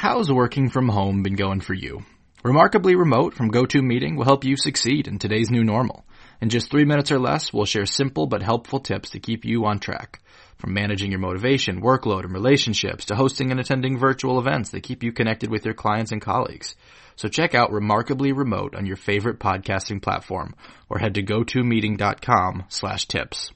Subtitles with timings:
[0.00, 2.00] how's working from home been going for you?
[2.42, 6.06] Remarkably Remote from GoToMeeting will help you succeed in today's new normal.
[6.40, 9.66] In just three minutes or less, we'll share simple but helpful tips to keep you
[9.66, 10.22] on track.
[10.56, 15.02] From managing your motivation, workload, and relationships to hosting and attending virtual events that keep
[15.02, 16.76] you connected with your clients and colleagues.
[17.16, 20.54] So check out Remarkably Remote on your favorite podcasting platform
[20.88, 23.52] or head to gotomeeting.com slash tips.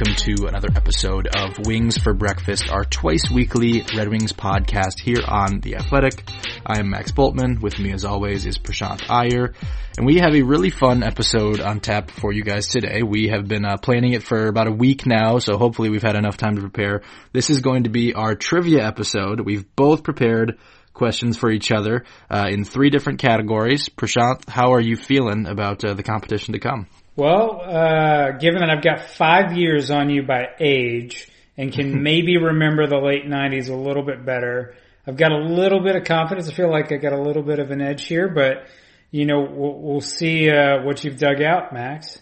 [0.00, 5.22] Welcome to another episode of Wings for Breakfast, our twice weekly Red Wings podcast here
[5.28, 6.26] on The Athletic.
[6.64, 7.60] I am Max Bultman.
[7.60, 9.52] With me as always is Prashant Iyer.
[9.98, 13.02] And we have a really fun episode on tap for you guys today.
[13.02, 16.16] We have been uh, planning it for about a week now, so hopefully we've had
[16.16, 17.02] enough time to prepare.
[17.34, 19.40] This is going to be our trivia episode.
[19.40, 20.56] We've both prepared
[20.94, 23.90] questions for each other uh, in three different categories.
[23.90, 26.86] Prashant, how are you feeling about uh, the competition to come?
[27.16, 32.36] Well, uh, given that I've got five years on you by age and can maybe
[32.36, 34.74] remember the late 90s a little bit better,
[35.06, 36.48] I've got a little bit of confidence.
[36.48, 38.66] I feel like I got a little bit of an edge here, but
[39.10, 42.18] you know, we'll, we'll see uh, what you've dug out, Max.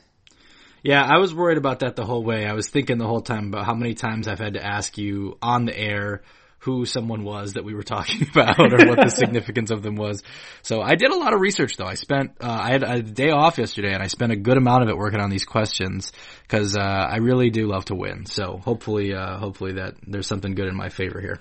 [0.82, 2.46] Yeah, I was worried about that the whole way.
[2.46, 5.36] I was thinking the whole time about how many times I've had to ask you
[5.42, 6.22] on the air
[6.60, 10.22] who someone was that we were talking about or what the significance of them was.
[10.62, 11.86] So I did a lot of research though.
[11.86, 14.82] I spent, uh, I had a day off yesterday and I spent a good amount
[14.82, 18.26] of it working on these questions because, uh, I really do love to win.
[18.26, 21.38] So hopefully, uh, hopefully that there's something good in my favor here.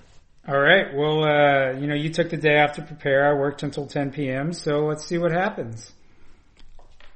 [0.48, 0.94] All right.
[0.94, 3.28] Well, uh, you know, you took the day off to prepare.
[3.28, 4.54] I worked until 10 p.m.
[4.54, 5.92] So let's see what happens.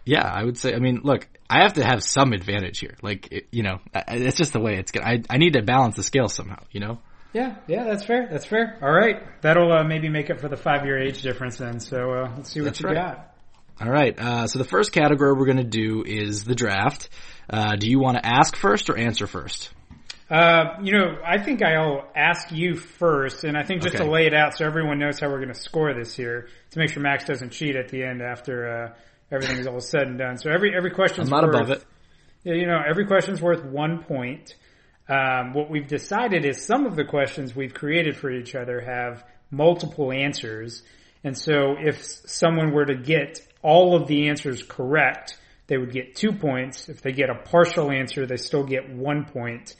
[0.04, 2.96] Yeah, I would say, I mean, look, I have to have some advantage here.
[3.02, 5.96] Like, it, you know, it's just the way it's going I, I need to balance
[5.96, 6.98] the scale somehow, you know?
[7.32, 8.28] Yeah, yeah, that's fair.
[8.30, 8.78] That's fair.
[8.82, 11.80] All right, that'll uh, maybe make up for the five year age difference then.
[11.80, 12.94] So uh, let's see what That's you right.
[12.94, 13.34] got.
[13.80, 14.18] All right.
[14.18, 17.08] Uh, so the first category we're going to do is the draft.
[17.48, 19.70] Uh, do you want to ask first or answer first?
[20.30, 24.04] Uh, you know, I think I'll ask you first, and I think just Okay.
[24.04, 26.78] to lay it out so everyone knows how we're going to score this here, to
[26.78, 28.94] make sure Max doesn't cheat at the end after uh,
[29.30, 30.38] everything is all said and done.
[30.38, 31.84] So every every question's I'm not worth, above it.
[32.44, 34.54] Yeah, you know, every question's worth one point.
[35.08, 39.24] Um, what we've decided is some of the questions we've created for each other have
[39.50, 40.82] multiple answers.
[41.24, 46.16] And so if someone were to get all of the answers correct, they would get
[46.16, 46.88] two points.
[46.88, 49.76] If they get a partial answer, they still get one point.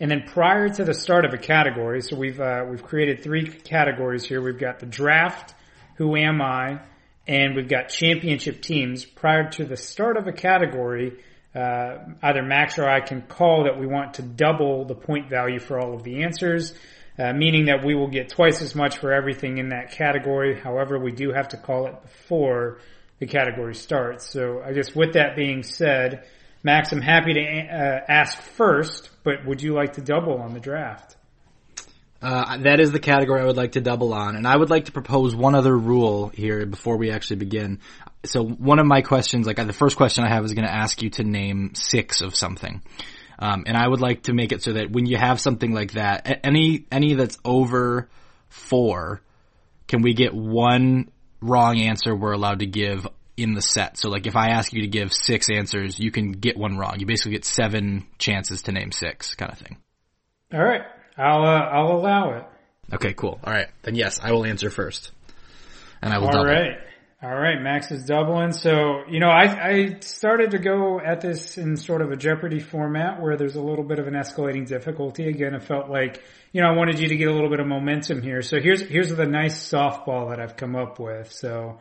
[0.00, 3.46] And then prior to the start of a category, so we've, uh, we've created three
[3.46, 4.42] categories here.
[4.42, 5.54] We've got the draft,
[5.96, 6.80] who am I,
[7.26, 9.04] and we've got championship teams.
[9.04, 11.20] Prior to the start of a category,
[11.54, 15.58] uh, either Max or I can call that we want to double the point value
[15.58, 16.74] for all of the answers,
[17.18, 20.58] uh, meaning that we will get twice as much for everything in that category.
[20.58, 22.78] However, we do have to call it before
[23.18, 24.28] the category starts.
[24.28, 26.26] So I guess with that being said,
[26.62, 30.60] Max, I'm happy to uh, ask first, but would you like to double on the
[30.60, 31.16] draft?
[32.22, 34.84] Uh, that is the category I would like to double on, and I would like
[34.84, 37.80] to propose one other rule here before we actually begin.
[38.24, 41.02] So one of my questions, like the first question I have, is going to ask
[41.02, 42.82] you to name six of something,
[43.38, 45.92] um, and I would like to make it so that when you have something like
[45.92, 48.08] that, any any that's over
[48.48, 49.22] four,
[49.88, 51.10] can we get one
[51.40, 53.06] wrong answer we're allowed to give
[53.36, 53.98] in the set?
[53.98, 57.00] So like if I ask you to give six answers, you can get one wrong.
[57.00, 59.78] You basically get seven chances to name six, kind of thing.
[60.52, 60.82] All right,
[61.18, 62.44] I'll uh, I'll allow it.
[62.94, 63.40] Okay, cool.
[63.42, 65.10] All right, then yes, I will answer first,
[66.00, 66.46] and I will All double.
[66.46, 66.76] right.
[67.24, 68.50] All right, Max is doubling.
[68.50, 72.58] So, you know, I, I started to go at this in sort of a Jeopardy
[72.58, 75.28] format where there's a little bit of an escalating difficulty.
[75.28, 77.68] Again, it felt like, you know, I wanted you to get a little bit of
[77.68, 78.42] momentum here.
[78.42, 81.30] So here's, here's the nice softball that I've come up with.
[81.30, 81.78] So,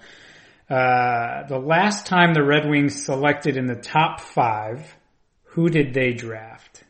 [0.70, 4.96] uh, the last time the Red Wings selected in the top five,
[5.46, 6.84] who did they draft?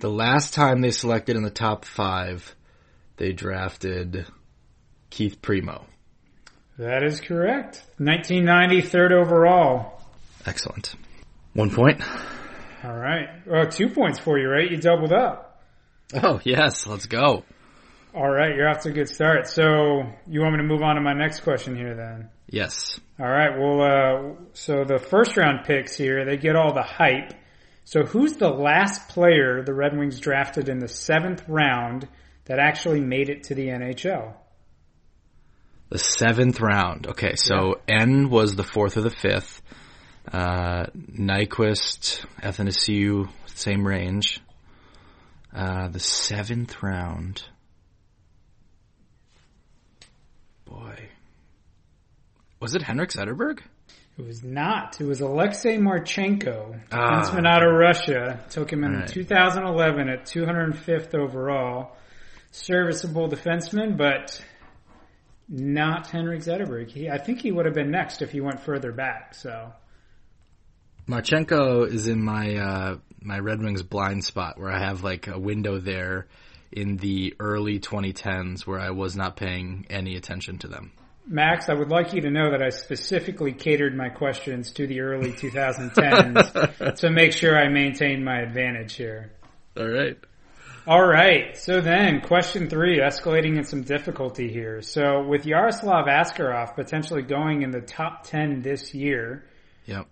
[0.00, 2.56] The last time they selected in the top five,
[3.16, 4.26] they drafted
[5.08, 5.84] Keith Primeau.
[6.80, 7.82] That is correct.
[7.98, 10.00] 1990, third overall.
[10.46, 10.94] Excellent.
[11.52, 12.00] One point.
[12.82, 13.28] All right.
[13.46, 14.70] Well, two points for you, right?
[14.70, 15.62] You doubled up.
[16.14, 17.44] Oh yes, let's go.
[18.14, 19.46] All right, you're off to a good start.
[19.46, 22.30] So you want me to move on to my next question here then?
[22.48, 22.98] Yes.
[23.18, 23.58] All right.
[23.58, 27.34] Well, uh, so the first round picks here, they get all the hype.
[27.84, 32.08] So who's the last player the Red Wings drafted in the seventh round
[32.46, 34.32] that actually made it to the NHL?
[35.90, 37.06] The seventh round.
[37.08, 39.60] Okay, so N was the fourth or the fifth.
[40.32, 44.40] Uh, Nyquist, Athanasiu, same range.
[45.54, 47.42] Uh, the seventh round.
[50.64, 51.08] Boy.
[52.60, 53.60] Was it Henrik Zetterberg?
[54.18, 55.00] It was not.
[55.00, 57.22] It was Alexei Marchenko, Ah.
[57.22, 58.38] defenseman out of Russia.
[58.50, 59.08] Took him in right.
[59.08, 61.96] 2011 at 205th overall.
[62.52, 64.44] Serviceable defenseman, but
[65.50, 66.88] not Henrik Zetterberg.
[66.88, 69.34] He, I think he would have been next if he went further back.
[69.34, 69.72] So
[71.08, 75.38] Marchenko is in my uh, my Red Wings blind spot where I have like a
[75.38, 76.28] window there
[76.70, 80.92] in the early 2010s where I was not paying any attention to them.
[81.26, 85.00] Max, I would like you to know that I specifically catered my questions to the
[85.00, 89.32] early 2010s to make sure I maintain my advantage here.
[89.76, 90.16] All right.
[90.86, 91.56] All right.
[91.56, 94.80] So then, question three, escalating in some difficulty here.
[94.82, 99.44] So with Yaroslav Askarov potentially going in the top 10 this year,
[99.86, 100.06] Yep.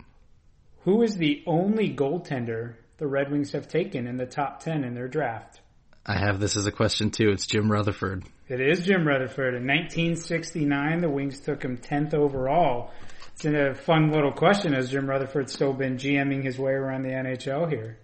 [0.83, 4.93] who is the only goaltender the Red Wings have taken in the top 10 in
[4.93, 5.59] their draft?
[6.05, 7.29] I have this as a question too.
[7.29, 8.23] It's Jim Rutherford.
[8.47, 9.55] It is Jim Rutherford.
[9.55, 12.91] In 1969, the Wings took him 10th overall.
[13.33, 17.09] It's a fun little question Has Jim Rutherford still been GMing his way around the
[17.11, 17.97] NHL here.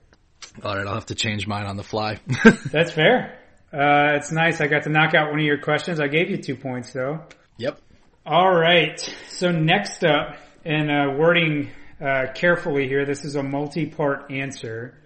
[0.63, 2.19] All right, I'll have to change mine on the fly.
[2.71, 3.39] That's fair.
[3.73, 4.61] Uh, it's nice.
[4.61, 5.99] I got to knock out one of your questions.
[5.99, 7.25] I gave you two points though.
[7.57, 7.77] yep.
[8.25, 8.97] All right.
[9.27, 14.97] So next up, and uh, wording uh, carefully here, this is a multi-part answer.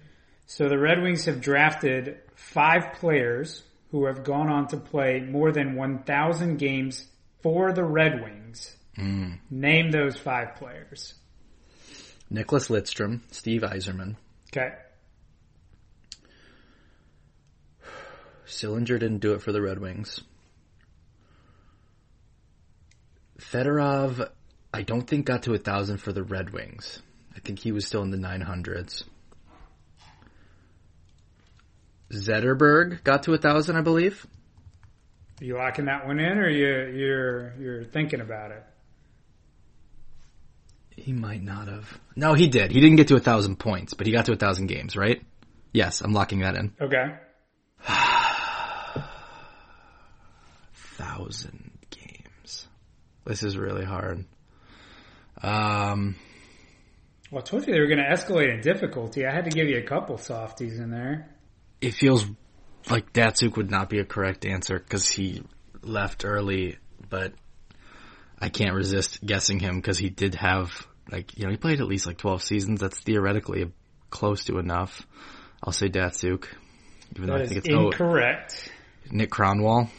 [0.45, 5.51] So the Red Wings have drafted five players who have gone on to play more
[5.51, 7.07] than 1,000 games
[7.41, 8.75] for the Red Wings.
[9.49, 11.15] Name those five players.
[12.31, 14.15] Nicklas Lidstrom, Steve Yzerman.
[14.51, 14.75] Okay.
[18.49, 20.21] Sillinger didn't do it for the Red Wings.
[23.39, 24.29] Fedorov,
[24.73, 27.01] I don't think got to a thousand for the Red Wings.
[27.35, 29.03] I think he was still in the 900s.
[32.11, 34.25] Zetterberg got to a thousand, I believe.
[35.39, 38.63] Are you locking that one in, or you you're you're thinking about it?
[40.97, 41.97] He might not have.
[42.15, 42.71] No, he did.
[42.71, 45.21] He didn't get to a thousand points, but he got to a thousand games, right?
[45.71, 46.73] Yes, I'm locking that in.
[46.81, 47.15] Okay.
[51.23, 52.67] Thousand games.
[53.25, 54.25] This is really hard.
[55.41, 56.15] Um,
[57.31, 59.25] Well, I told you they were going to escalate in difficulty.
[59.25, 61.29] I had to give you a couple softies in there.
[61.81, 62.25] it feels
[62.89, 65.43] like Datsyuk would not be a correct answer because he
[65.81, 66.77] left early,
[67.09, 67.33] but
[68.39, 71.87] I can't resist guessing him because he did have like you know he played at
[71.87, 72.79] least like twelve seasons.
[72.79, 73.71] That's theoretically
[74.09, 75.05] close to enough.
[75.63, 76.45] I'll say Datsyuk,
[77.15, 78.71] even though I think it's oh incorrect.
[79.11, 79.89] Nick Kronwall.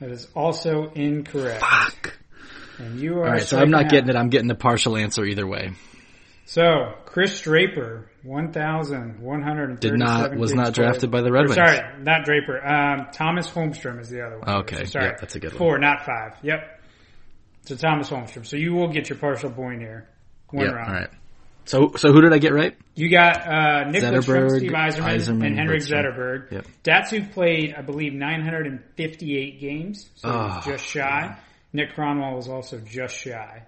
[0.00, 1.60] That is also incorrect.
[1.60, 2.18] Fuck.
[2.78, 3.90] And you are All right, so I'm not out.
[3.90, 4.16] getting it.
[4.16, 5.72] I'm getting the partial answer either way.
[6.46, 11.42] So Chris Draper, one thousand one hundred Did not was not drafted by the Red
[11.44, 11.54] Wings.
[11.54, 12.66] Sorry, not Draper.
[12.66, 14.48] Um, Thomas Holmstrom is the other one.
[14.62, 15.58] Okay, So sorry, yep, that's a good one.
[15.58, 16.32] Four, not five.
[16.42, 16.80] Yep.
[17.66, 18.46] So Thomas Holmstrom.
[18.46, 20.08] So you will get your partial point here.
[20.50, 20.72] One Yeah.
[20.72, 20.88] round.
[20.88, 21.10] All right.
[21.70, 22.76] So so who did I get right?
[22.96, 26.50] You got uh, Nick Lidstrom, Zetterberg, Steve Eiserman, Yzerman, and Henrik Zetterberg.
[26.50, 26.66] Yep.
[26.82, 31.38] Datsyuk played, I believe, 958 games, so Oh, just shy.
[31.72, 33.62] Nick Kronwall was also just shy.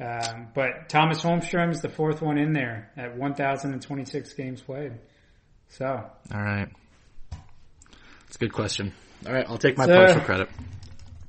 [0.00, 4.92] Um, but Thomas Holmstrom is the fourth one in there at 1,026 games played.
[5.68, 6.68] So, All right.
[8.28, 8.94] It's a good question.
[9.26, 10.48] All right, I'll take my So- partial credit.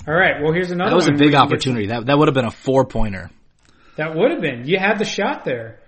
[0.08, 0.42] all right.
[0.42, 0.92] Well, here's another.
[0.92, 1.88] That was a big opportunity.
[1.88, 3.30] That that would have been a four pointer.
[3.98, 4.66] That would have been.
[4.66, 5.80] You had the shot there.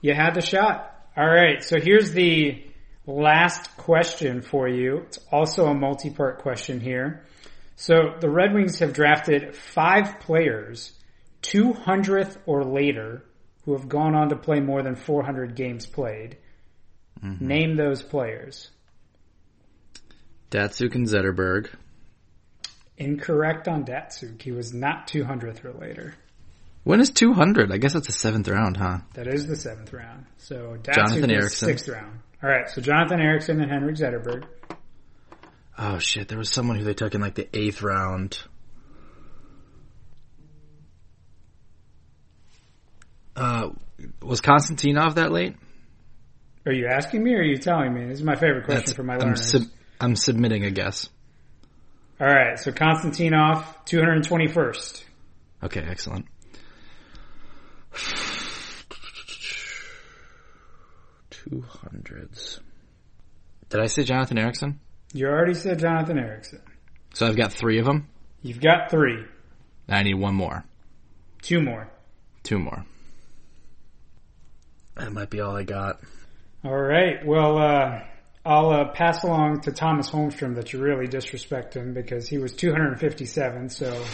[0.00, 0.92] You had the shot.
[1.16, 1.62] All right.
[1.62, 2.64] So here's the
[3.06, 4.98] last question for you.
[5.06, 7.24] It's also a multi-part question here.
[7.76, 10.92] So the Red Wings have drafted five players,
[11.42, 13.24] 200th or later,
[13.64, 16.38] who have gone on to play more than 400 games played.
[17.22, 17.46] Mm-hmm.
[17.46, 18.70] Name those players.
[20.50, 21.70] Datsyuk and Zetterberg.
[22.96, 24.40] Incorrect on Datsyuk.
[24.40, 26.14] He was not 200th or later.
[26.86, 27.72] When is 200?
[27.72, 28.98] I guess that's the seventh round, huh?
[29.14, 30.24] That is the seventh round.
[30.36, 31.66] So Datsyuk Jonathan Ericsson.
[31.66, 32.20] sixth round.
[32.40, 32.70] All right.
[32.70, 34.44] So Jonathan Ericsson and Henrik Zetterberg.
[35.76, 38.38] Oh shit, there was someone who they took in like the eighth round.
[43.34, 43.70] Uh,
[44.22, 45.56] was Konstantinov that late?
[46.66, 48.06] Are you asking me or are you telling me?
[48.06, 49.50] This is my favorite question for my I'm, learners.
[49.50, 51.08] sub- I'm submitting a guess.
[52.20, 55.02] All right, so Konstantinov, 221st.
[55.64, 56.26] Okay, excellent.
[61.30, 62.60] Two hundreds.
[63.68, 64.80] Did I say Jonathan Ericsson?
[65.12, 66.60] You already said Jonathan Ericsson.
[67.14, 68.08] So I've got three of them.
[68.42, 69.24] You've got three.
[69.88, 70.64] I need one more.
[71.42, 71.88] Two more.
[72.42, 72.84] Two more.
[74.96, 76.00] That might be all I got.
[76.64, 77.24] All right.
[77.24, 78.00] Well, uh,
[78.46, 82.52] I'll uh, pass along to Thomas Holmstrom that you really disrespect him because he was
[82.52, 83.68] 257.
[83.70, 84.04] So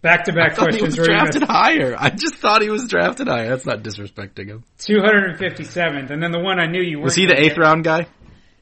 [0.00, 0.98] back to back thought he questions.
[0.98, 1.94] was were gonna- drafted higher.
[1.98, 3.48] I just thought he was drafted higher.
[3.50, 4.64] That's not disrespecting him.
[4.78, 8.06] 257th, and then the one I knew you Was he the eighth round guy?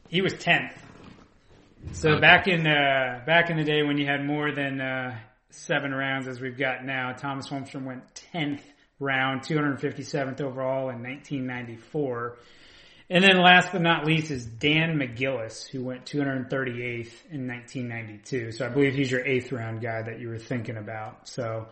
[0.09, 0.77] He was 10th.
[1.93, 2.19] So Okay.
[2.21, 5.17] back in uh, back in the day when you had more than uh,
[5.49, 8.03] seven rounds as we've got now, Thomas Holmstrom went
[8.33, 8.61] 10th
[8.99, 12.37] round, 257th overall in 1994.
[13.09, 18.53] And then last but not least is Dan McGillis, who went 238th in 1992.
[18.53, 21.27] So I believe he's your eighth round guy that you were thinking about.
[21.27, 21.67] So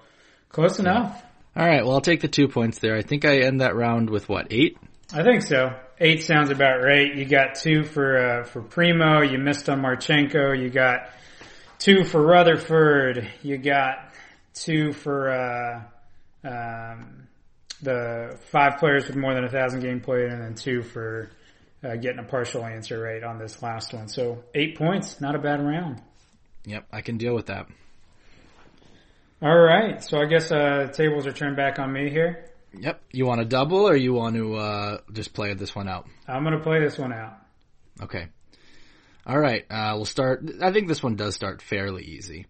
[0.49, 1.23] close enough.
[1.55, 1.83] All right.
[1.83, 2.95] Well, I'll take the two points there.
[2.95, 4.77] I think I end that round with what eight?
[5.13, 5.73] I think so.
[5.99, 7.13] Eight sounds about right.
[7.13, 9.21] You got two for uh, for Primeau.
[9.21, 10.57] You missed on Marchenko.
[10.57, 11.09] You got
[11.79, 13.29] two for Rutherford.
[13.41, 14.13] You got
[14.53, 15.81] two for uh,
[16.47, 17.20] um,
[17.81, 21.31] the five players with more than a thousand game played, and then two for
[21.83, 24.07] uh, getting a partial answer right on this last one.
[24.07, 26.01] So eight points, not a bad round.
[26.65, 27.67] Yep, I can deal with that.
[29.41, 30.03] All right.
[30.03, 32.45] So I guess uh, tables are turned back on me here.
[32.77, 33.01] Yep.
[33.11, 36.07] You want to double or you want to uh, just play this one out?
[36.27, 37.37] I'm going to play this one out.
[38.03, 38.27] Okay.
[39.25, 39.65] All right.
[39.69, 40.43] Uh, we'll start.
[40.61, 42.45] I think this one does start fairly easy.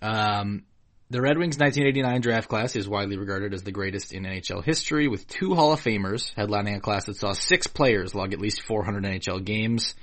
[0.00, 0.64] Um,
[1.10, 5.08] the Red Wings 1989 draft class is widely regarded as the greatest in NHL history,
[5.08, 8.62] with two Hall of Famers headlining a class that saw six players log at least
[8.62, 9.94] 400 NHL games.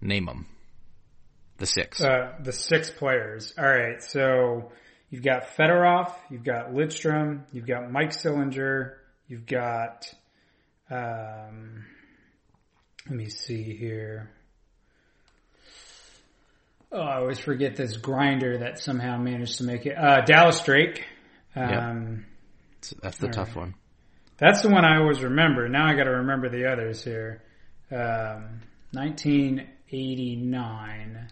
[0.00, 0.46] Name them.
[1.58, 2.00] The six.
[2.00, 3.52] Uh, the six players.
[3.58, 4.02] All right.
[4.02, 4.72] So
[5.10, 8.94] you've got Fedorov, you've got Lidstrom, you've got Mike Sillinger,
[9.28, 10.12] you've got,
[10.90, 11.84] um,
[13.06, 14.30] let me see here.
[16.94, 19.98] Oh, I always forget this grinder that somehow managed to make it.
[19.98, 21.04] Uh, Dallas Drake.
[21.56, 22.24] Um,
[23.02, 23.74] That's the tough one.
[24.38, 25.68] That's the one I always remember.
[25.68, 27.42] Now I got to remember the others here.
[27.90, 28.60] Um,
[28.92, 31.28] 1989.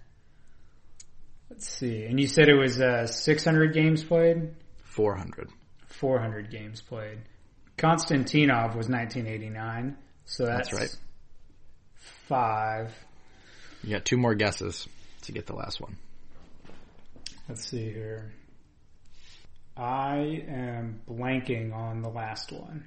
[1.49, 2.07] Let's see.
[2.07, 5.49] And you said it was uh, 600 games played, 400.
[5.87, 7.19] 400 games played.
[7.78, 10.97] Konstantinov was 1989, so that's, That's right.
[12.26, 12.92] Five.
[13.85, 14.88] You got two more guesses
[15.23, 15.97] to get the last one.
[17.49, 18.33] Let's see here.
[19.76, 22.85] I am blanking on the last one.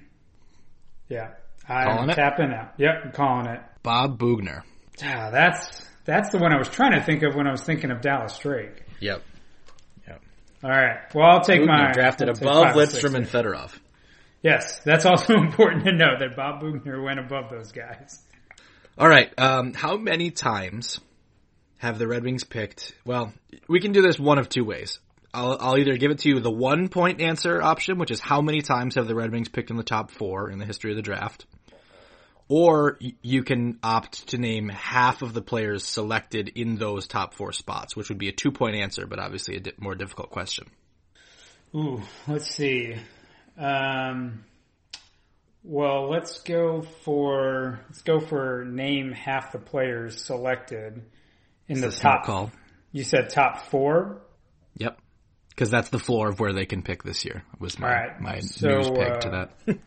[1.08, 1.32] Yeah,
[1.68, 2.14] I'm Calling it?
[2.14, 2.72] tapping out.
[2.78, 3.60] Yep, I'm calling it.
[3.82, 4.62] Bob Boughner.
[5.04, 7.90] Ah, that's that's the one I was trying to think of when I was thinking
[7.90, 8.84] of Dallas Drake.
[9.00, 9.22] Yep.
[10.06, 10.22] Yep.
[10.64, 10.98] All right.
[11.14, 13.26] Well, I'll take my drafted I'll above five Lidstrom and.
[13.26, 13.72] Fedorov.
[14.42, 18.22] Yes, that's also important to know that Bob Boughner went above those guys.
[18.96, 19.30] All right.
[19.38, 21.00] Um, how many times
[21.86, 22.92] have the Red Wings picked?
[23.04, 23.32] Well,
[23.68, 24.98] we can do this one of two ways.
[25.32, 28.40] I'll, I'll either give it to you the one point answer option, which is how
[28.40, 30.96] many times have the Red Wings picked in the top four in the history of
[30.96, 31.46] the draft,
[32.48, 37.52] or you can opt to name half of the players selected in those top four
[37.52, 40.66] spots, which would be a two point answer, but obviously a di- more difficult question.
[41.74, 42.96] Ooh, let's see.
[43.58, 44.44] Um,
[45.62, 51.02] well, let's go for let's go for name half the players selected
[51.68, 52.24] in the It's top.
[52.24, 52.50] call.
[52.92, 54.22] You said top four.
[54.76, 54.98] Yep.
[55.50, 57.42] Because that's the floor of where they can pick this year.
[57.58, 58.20] Was my right.
[58.20, 59.66] my So, news pick to uh, that.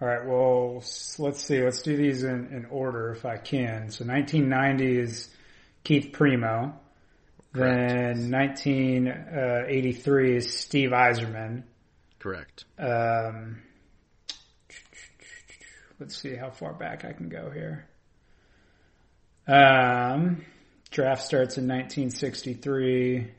[0.00, 0.26] All right.
[0.26, 0.82] Well,
[1.18, 1.62] let's see.
[1.62, 3.90] Let's do these in, in order if I can.
[3.90, 5.28] So 1990 is
[5.84, 6.72] Keith Primeau.
[7.52, 11.64] Then 1983 is Steve Yzerman.
[12.20, 12.64] Correct.
[12.78, 13.62] Um,
[15.98, 17.86] let's see how far back I can go here.
[19.48, 20.44] Um,
[20.90, 23.30] draft starts in 1963.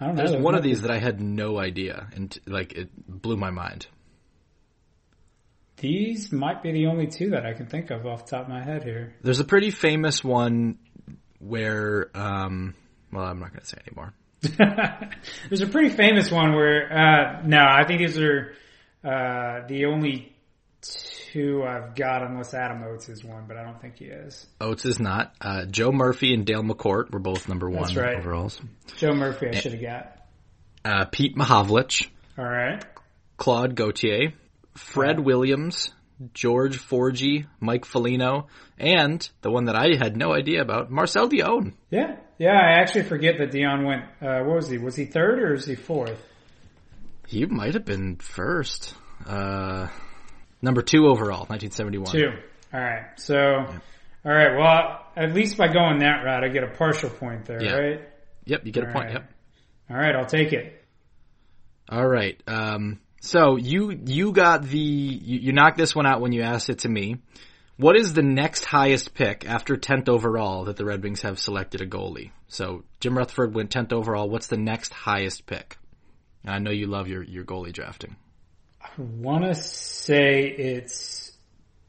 [0.00, 0.26] I don't know.
[0.26, 3.86] There's one of these that I had no idea, and like it blew my mind.
[5.76, 8.48] These might be the only two that I can think of off the top of
[8.48, 9.14] my head here.
[9.22, 10.78] There's a pretty famous one
[11.40, 12.74] where, um,
[13.12, 14.14] well, I'm not going to say anymore.
[15.48, 18.52] There's a pretty famous one where, uh, no, I think these are,
[19.04, 20.32] uh, the only
[21.32, 24.46] two I've got unless Adam Oates is one, but I don't think he is.
[24.60, 25.34] Oates is not.
[25.40, 28.16] Uh, Joe Murphy and Dale McCourt were both number one That's right.
[28.18, 28.60] overalls.
[28.96, 30.18] Joe Murphy I should have got.
[30.84, 32.08] Uh, Pete Mahovlich,
[32.38, 32.84] Alright.
[33.36, 34.32] Claude Gauthier,
[34.76, 35.92] Fred Williams,
[36.34, 38.48] George Forgie, Mike Foligno,
[38.78, 41.74] and the one that I had no idea about, Marcel Dionne.
[41.90, 42.16] Yeah.
[42.38, 44.78] Yeah, I actually forget that Dionne went, uh, what was he?
[44.78, 46.20] Was he third or is he fourth?
[47.28, 48.94] He might have been first.
[49.26, 49.86] Uh,
[50.62, 52.12] Number two overall, 1971.
[52.12, 52.28] Two.
[52.72, 53.04] All right.
[53.16, 53.36] So,
[54.24, 54.56] all right.
[54.56, 57.72] Well, at least by going that route, I get a partial point there, Yeah.
[57.72, 58.00] right?
[58.44, 59.06] Yep, you get a point.
[59.06, 59.12] right.
[59.14, 59.32] Yep.
[59.90, 60.14] All right.
[60.14, 60.82] I'll take it.
[61.88, 62.40] All right.
[62.46, 66.70] Um, so you you got the you, you knocked this one out when you asked
[66.70, 67.16] it to me.
[67.76, 71.80] What is the next highest pick after 10th overall that the Red Wings have selected
[71.80, 72.30] a goalie?
[72.46, 74.28] So Jim Rutherford went 10th overall.
[74.28, 75.78] What's the next highest pick?
[76.44, 78.16] And I know you love your, your goalie drafting.
[78.82, 81.32] I want to say it's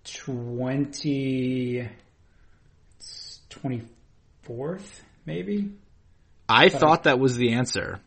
[0.05, 1.89] 20,
[2.97, 5.71] it's 24th, maybe?
[6.47, 7.99] I thought that was the answer.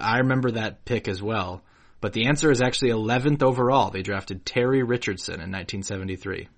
[0.00, 1.62] I remember that pick as well.
[2.00, 3.90] But the answer is actually 11th overall.
[3.90, 6.48] They drafted Terry Richardson in 1973.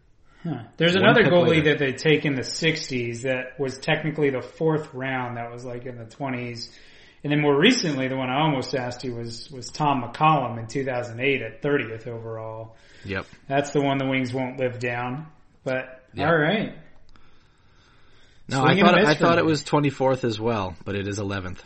[0.42, 0.62] Huh.
[0.76, 1.70] There's One another goalie later.
[1.70, 5.36] that they take in the 60s that was technically the fourth round.
[5.36, 6.70] That was like in the 20s.
[7.22, 10.66] And then more recently, the one I almost asked you was, was Tom McCollum in
[10.66, 12.76] 2008 at 30th overall.
[13.04, 13.26] Yep.
[13.46, 15.26] That's the one the Wings won't live down.
[15.64, 16.28] But, Yeah.
[16.30, 16.74] alright.
[18.48, 19.42] No, Swing I thought I thought me.
[19.42, 21.58] it was 24th as well, but it is 11th.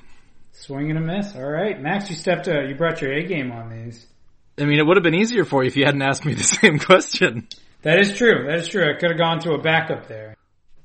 [0.52, 1.34] Swing and a miss.
[1.34, 1.80] Alright.
[1.80, 4.06] Max, you stepped, uh, you brought your A game on these.
[4.58, 6.42] I mean, it would have been easier for you if you hadn't asked me the
[6.44, 7.48] same question.
[7.82, 8.46] That is true.
[8.46, 8.82] That is true.
[8.84, 10.36] I could have gone to a backup there.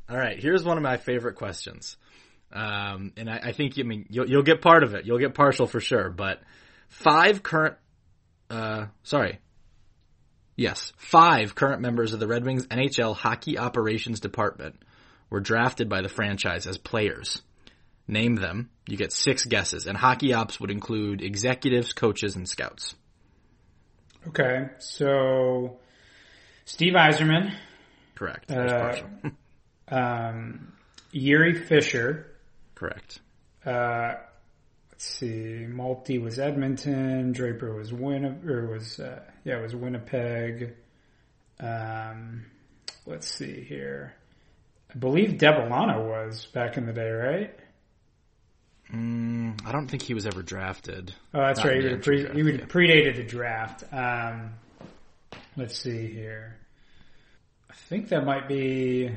[0.10, 1.98] All right, here's one of my favorite questions,
[2.52, 5.06] um, and I, I think I mean you'll, you'll get part of it.
[5.06, 6.42] You'll get partial for sure, but
[6.88, 7.76] five current,
[8.50, 9.40] uh, sorry,
[10.56, 14.82] yes, five current members of the Red Wings NHL hockey operations department
[15.30, 17.42] were drafted by the franchise as players.
[18.08, 18.72] Name them.
[18.88, 22.96] You get six guesses, and hockey ops would include executives, coaches, and scouts.
[24.28, 24.70] Okay.
[24.80, 25.78] So,
[26.66, 27.54] Steve Yzerman,
[28.20, 28.52] Correct.
[28.52, 28.96] Uh,
[29.88, 30.74] um,
[31.14, 32.29] Jiri Fischer,
[32.80, 33.20] Correct.
[33.66, 34.14] Uh,
[34.90, 35.66] let's see.
[35.68, 37.34] Maltby was Edmonton.
[37.34, 38.50] Draper was Winnipeg.
[38.50, 40.76] Or was uh, yeah, it was Winnipeg.
[41.60, 42.46] Um,
[43.06, 44.14] let's see here.
[44.94, 47.60] I believe Devellano was back in the day, right?
[48.94, 51.14] Mm, I don't think he was ever drafted.
[51.34, 51.84] Oh, that's Not right.
[51.84, 53.84] He would, pre- entry he would draft, predated the draft.
[53.92, 54.54] Um,
[55.58, 56.58] let's see here.
[57.70, 59.12] I think that might be.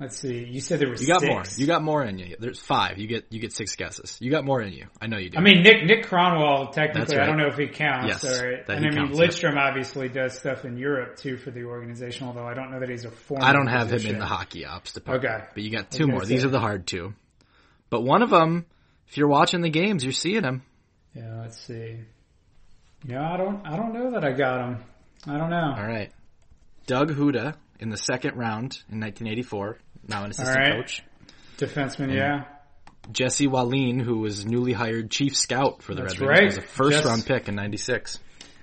[0.00, 0.44] Let's see.
[0.44, 1.30] You said there was You got six.
[1.32, 1.42] more.
[1.56, 2.36] You got more in you.
[2.38, 2.98] There's five.
[2.98, 4.16] You get you get six guesses.
[4.20, 4.86] You got more in you.
[5.00, 5.38] I know you do.
[5.38, 8.22] I mean, Nick Nick Kronwall technically, That's I don't know if he counts.
[8.22, 8.68] Yes, right.
[8.68, 9.26] and I mean, counts, yeah.
[9.26, 12.88] Lidstrom obviously does stuff in Europe too for the organization, although I don't know that
[12.88, 13.44] he's a former.
[13.44, 15.34] I don't have him in the hockey ops department.
[15.34, 15.44] Okay.
[15.52, 16.24] But you got two more.
[16.24, 17.14] These are the hard two.
[17.90, 18.66] But one of them,
[19.08, 20.62] if you're watching the games, you're seeing him.
[21.14, 21.96] Yeah, let's see.
[23.04, 23.66] Yeah, I don't.
[23.66, 24.84] I don't know that I got him.
[25.26, 25.74] I don't know.
[25.76, 26.12] All right.
[26.86, 29.78] Doug Houda in the second round in 1984.
[30.08, 30.72] Now an assistant right.
[30.76, 31.02] coach.
[31.58, 32.44] Defenseman, yeah.
[33.12, 36.44] Jesse Wallin, who was newly hired chief scout for the That's Red Wings, right.
[36.46, 38.18] was a first Jess- round pick in '96.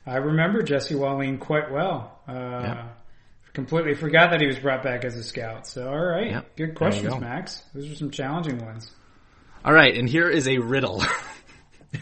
[0.05, 2.19] I remember Jesse Wallin quite well.
[2.27, 2.87] Uh, Yeah.
[3.53, 5.65] Completely forgot that he was brought back as a scout.
[5.65, 6.41] So, all right, Yeah.
[6.57, 7.19] good questions, go.
[7.19, 7.63] Max.
[7.73, 8.91] Those are some challenging ones.
[9.63, 11.03] All right, and here is a riddle.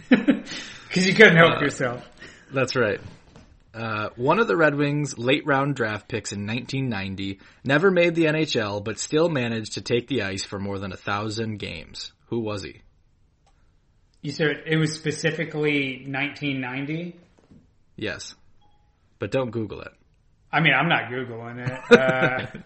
[0.10, 2.08] Because you couldn't help Uh, yourself.
[2.52, 3.00] That's right.
[3.74, 8.26] Uh, one of the Red Wings' late round draft picks in 1990 never made the
[8.26, 12.12] NHL, but still managed to take the ice for more than a thousand games.
[12.28, 12.82] Who was he?
[14.22, 17.20] You said it was specifically 1990.
[17.96, 18.36] Yes,
[19.20, 19.92] but don't Google it.
[20.52, 21.80] I mean, I'm not googling it.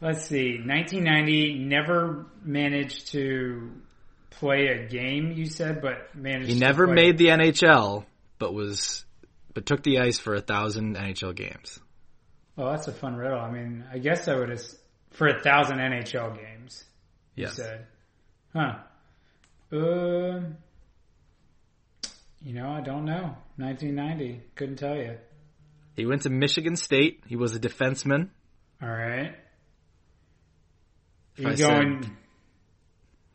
[0.00, 0.58] Uh, let's see.
[0.64, 3.72] 1990 never managed to
[4.30, 5.32] play a game.
[5.32, 6.50] You said, but managed.
[6.50, 8.04] He never made the NHL,
[8.38, 9.04] but was
[9.54, 11.78] but took the ice for a thousand NHL games.
[12.56, 13.38] Oh, that's a fun riddle.
[13.38, 14.60] I mean, I guess I would have
[15.12, 16.84] for a thousand NHL games.
[17.36, 17.86] You said,
[18.52, 18.78] huh?
[19.70, 20.56] Um,
[22.42, 23.36] you know, I don't know.
[23.56, 25.18] 1990, couldn't tell you.
[25.94, 27.22] He went to Michigan State.
[27.26, 28.30] He was a defenseman.
[28.82, 29.34] All right.
[31.36, 32.16] If You I said- going?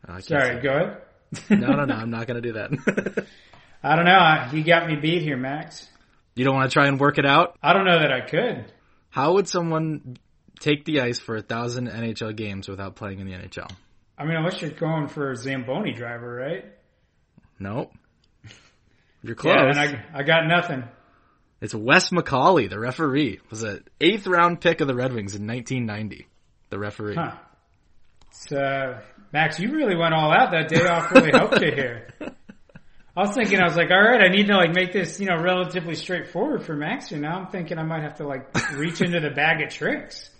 [0.08, 1.02] Oh, I can't Sorry, go ahead.
[1.49, 1.93] No, no, no.
[1.95, 3.26] I'm not going to do that.
[3.84, 4.49] I don't know.
[4.58, 5.88] You got me beat here, Max.
[6.36, 7.58] You don't want to try and work it out?
[7.62, 8.72] I don't know that I could.
[9.10, 10.17] How would someone
[10.60, 13.69] take the ice for a thousand NHL games without playing in the NHL?
[14.17, 16.65] I mean, unless you're going for a Zamboni driver, right?
[17.60, 17.91] Nope.
[19.24, 19.56] You're close.
[19.56, 20.84] Yeah, and I, I got nothing.
[21.62, 23.39] it's Wes McCauley, the referee.
[23.50, 26.28] Was an eighth round pick of the Red Wings in 1990.
[26.69, 27.15] The referee.
[27.15, 27.36] Huh.
[28.32, 29.00] So,
[29.32, 32.10] Max, you really went all out that day off really helped you here.
[33.15, 35.28] I was thinking, I was like, all right, I need to like make this, you
[35.28, 37.12] know, relatively straightforward for Max.
[37.12, 40.32] And now I'm thinking I might have to like reach into the bag of tricks.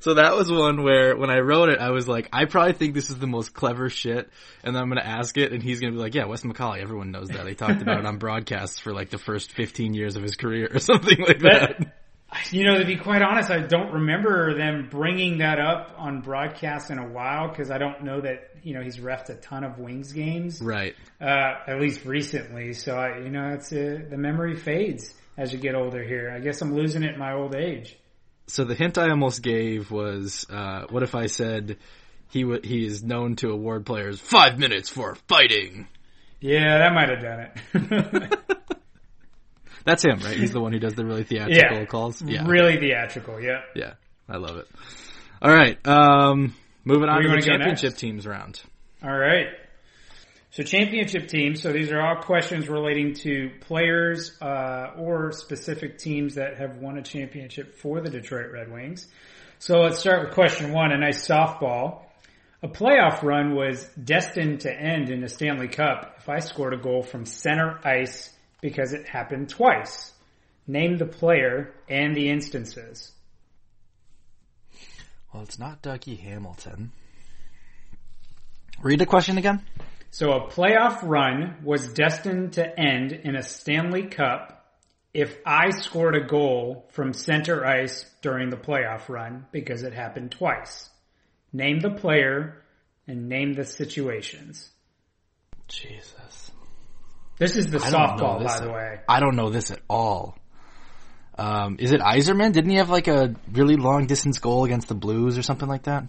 [0.00, 2.92] So that was one where when I wrote it, I was like, I probably think
[2.92, 4.28] this is the most clever shit,
[4.62, 7.10] and then I'm gonna ask it, and he's gonna be like, Yeah, Wes McCauley, everyone
[7.10, 7.46] knows that.
[7.46, 10.68] He talked about it on broadcasts for like the first 15 years of his career
[10.70, 11.78] or something like that.
[11.78, 11.94] That,
[12.50, 16.90] You know, to be quite honest, I don't remember them bringing that up on broadcast
[16.90, 19.78] in a while because I don't know that you know he's refed a ton of
[19.78, 20.94] Wings games, Right.
[21.20, 22.72] uh, at least recently.
[22.72, 26.02] So I, you know, it's uh the memory fades as you get older.
[26.02, 27.98] Here, I guess I'm losing it in my old age.
[28.46, 31.76] So the hint I almost gave was, uh, what if I said
[32.30, 35.86] he w- he is known to award players five minutes for fighting?
[36.40, 38.38] Yeah, that might have done it.
[39.84, 40.36] That's him, right?
[40.36, 42.22] He's the one who does the really theatrical yeah, calls.
[42.22, 42.46] Yeah.
[42.46, 43.40] really theatrical.
[43.40, 43.60] Yeah.
[43.74, 43.94] Yeah.
[44.28, 44.68] I love it.
[45.40, 45.78] All right.
[45.86, 48.60] Um, moving on to the championship teams round.
[49.02, 49.46] All right.
[50.52, 51.62] So championship teams.
[51.62, 56.98] So these are all questions relating to players uh, or specific teams that have won
[56.98, 59.06] a championship for the Detroit Red Wings.
[59.58, 60.92] So let's start with question one.
[60.92, 62.02] A nice softball.
[62.62, 66.76] A playoff run was destined to end in a Stanley Cup if I scored a
[66.76, 68.30] goal from center ice
[68.62, 70.12] because it happened twice.
[70.66, 73.12] Name the player and the instances.
[75.34, 76.92] Well, it's not Dougie Hamilton.
[78.82, 79.62] Read the question again.
[80.10, 84.62] So a playoff run was destined to end in a Stanley Cup
[85.12, 90.30] if I scored a goal from center ice during the playoff run because it happened
[90.30, 90.88] twice.
[91.52, 92.62] Name the player
[93.06, 94.70] and name the situations.
[95.68, 96.51] Jesus.
[97.42, 99.00] This is the softball, by the way.
[99.08, 100.36] I don't know this at all.
[101.36, 102.52] Um, is it Yzerman?
[102.52, 105.84] Didn't he have like a really long distance goal against the Blues or something like
[105.84, 106.04] that?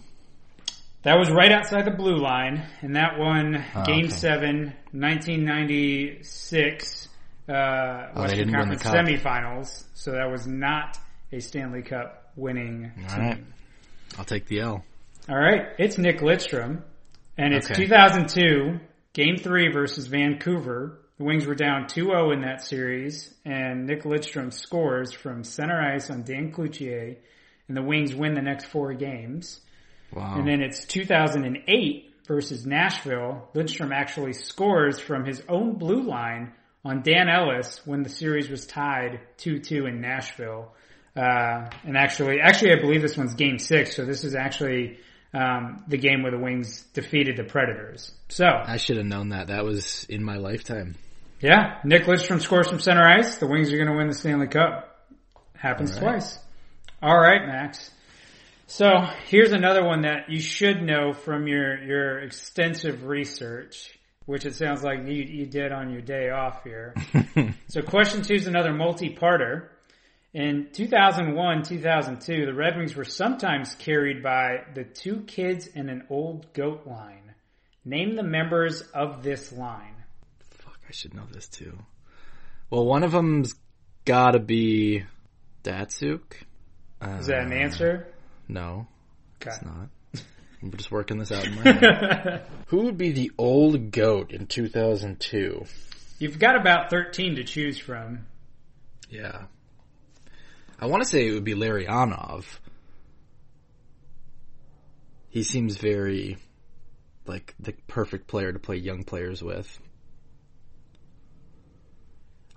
[1.02, 4.14] That was right outside the blue line, and that one, Oh, Game okay.
[4.14, 7.08] 7, 1996,
[7.48, 9.84] uh, Oh, Western didn't win the Conference semifinals.
[9.94, 10.98] So that was not
[11.32, 13.18] a Stanley Cup winning All team.
[13.18, 13.44] right.
[14.18, 14.82] I'll take the L.
[15.28, 16.82] All right, it's Nick Lidstrom,
[17.36, 17.82] and it's Okay.
[17.86, 18.78] 2002,
[19.14, 21.00] Game Three versus Vancouver.
[21.16, 26.10] The Wings were down 2-0 in that series, and Nick Lidstrom scores from center ice
[26.10, 27.16] on Dan Cloutier,
[27.68, 29.60] and the Wings win the next four games.
[30.12, 30.38] Wow.
[30.38, 33.48] And then it's 2008 versus Nashville.
[33.54, 36.52] Lidstrom actually scores from his own blue line
[36.84, 40.72] on Dan Ellis when the series was tied 2-2 in Nashville.
[41.16, 44.98] Uh, and actually, actually I believe this one's game six, so this is actually,
[45.34, 48.12] um, the game where the Wings defeated the Predators.
[48.28, 49.48] So, I should have known that.
[49.48, 50.94] That was in my lifetime.
[51.40, 53.36] yeah, Nick Lidstrom scores from center ice.
[53.38, 55.08] The Wings are going to win the Stanley Cup.
[55.56, 56.12] Happens All right.
[56.12, 56.38] twice.
[57.02, 57.90] All right, Max.
[58.66, 64.54] So here's another one that you should know from your your extensive research, which it
[64.54, 66.94] sounds like you you did on your day off here.
[67.68, 69.68] so question two is another multi-parter.
[70.34, 76.06] In 2001, 2002, the Red Wings were sometimes carried by the two kids and an
[76.10, 77.34] old goat line.
[77.84, 79.94] Name the members of this line.
[80.50, 81.78] Fuck, I should know this too.
[82.68, 83.54] Well, one of them's
[84.04, 85.04] gotta be
[85.62, 86.22] Datsyuk.
[87.00, 88.08] Uh, Is that an answer?
[88.48, 88.88] No,
[89.40, 89.50] Okay.
[89.54, 89.88] it's not.
[90.62, 92.46] I'm just working this out in my head.
[92.68, 95.64] Who would be the old goat in 2002?
[96.18, 98.26] You've got about 13 to choose from.
[99.10, 99.44] Yeah.
[100.78, 102.44] I want to say it would be Larry Larionov.
[105.28, 106.38] He seems very
[107.26, 109.78] like the perfect player to play young players with.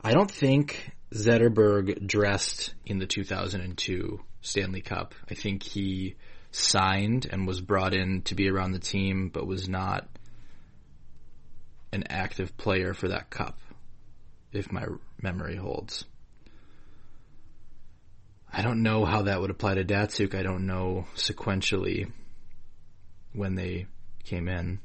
[0.03, 5.15] I don't think Zetterberg dressed in the 2002 Stanley Cup.
[5.29, 6.15] I think he
[6.51, 10.07] signed and was brought in to be around the team, but was not
[11.91, 13.59] an active player for that cup,
[14.51, 14.85] if my
[15.21, 16.05] memory holds.
[18.51, 20.33] I don't know how that would apply to Datsyuk.
[20.33, 22.11] I don't know sequentially
[23.33, 23.87] when they
[24.23, 24.79] came in.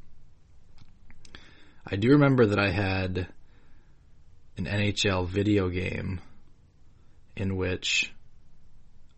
[1.86, 3.28] I do remember that I had
[4.56, 6.20] an NHL video game
[7.36, 8.12] in which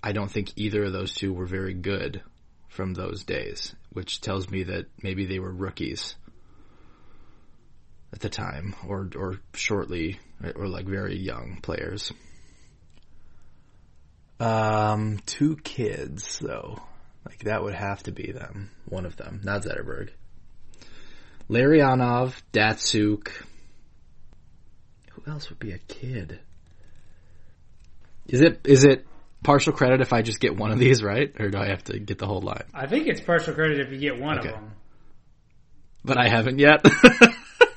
[0.02, 2.22] I don't think either of those two were very good
[2.68, 6.14] from those days, which tells me that maybe they were rookies
[8.12, 10.20] at the time or or shortly
[10.54, 12.12] or like very young players.
[14.44, 16.80] Um, two kids though.
[17.26, 18.70] Like that would have to be them.
[18.87, 20.11] One of them, not Zetterberg.
[21.48, 23.28] Larionov, Datsyuk.
[25.12, 26.40] Who else would be a kid?
[28.26, 29.07] Is it is it
[29.42, 31.98] partial credit if I just get one of these right, or do I have to
[31.98, 32.64] get the whole line?
[32.74, 34.48] I think it's partial credit if you get one Okay.
[34.48, 34.72] of them.
[36.04, 36.85] But I haven't yet.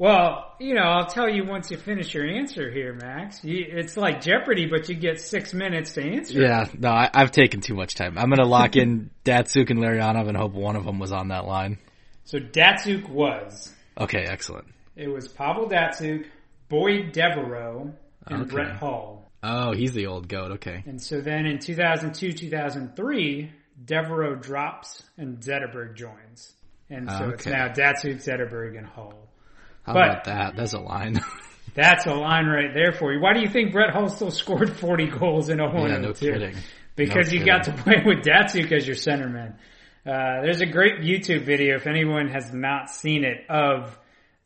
[0.00, 3.44] Well, you know, I'll tell you once you finish your answer here, Max.
[3.44, 6.40] You, it's like Jeopardy, but you get six minutes to answer.
[6.40, 8.16] yeah, no, I, I've taken too much time.
[8.16, 11.44] I'm gonna lock in Datsyuk and Larionov and hope one of them was on that
[11.44, 11.76] line.
[12.24, 13.74] So Datsyuk was.
[13.98, 14.68] Okay, excellent.
[14.96, 16.24] It was Pavel Datsyuk,
[16.70, 17.92] Boyd Devereaux,
[18.26, 18.50] and Okay.
[18.50, 19.30] Brett Hull.
[19.42, 20.52] Oh, he's the old goat.
[20.52, 20.82] Okay.
[20.86, 23.52] And so then in 2002, 2003,
[23.84, 26.54] Devereaux drops and Zetterberg joins.
[26.88, 29.29] And so it's now Datsyuk, Zetterberg, and Hull.
[29.82, 30.56] How But- about that?
[30.56, 31.20] That's a line.
[31.74, 33.20] That's a line right there for you.
[33.20, 36.56] Why do you think Brett Hull still scored 40 goals in 01 yeah, no kidding.
[36.96, 39.54] Because No you got to play with Datsyuk as your centerman.
[40.04, 43.96] Uh, there's a great YouTube video if anyone has not seen it of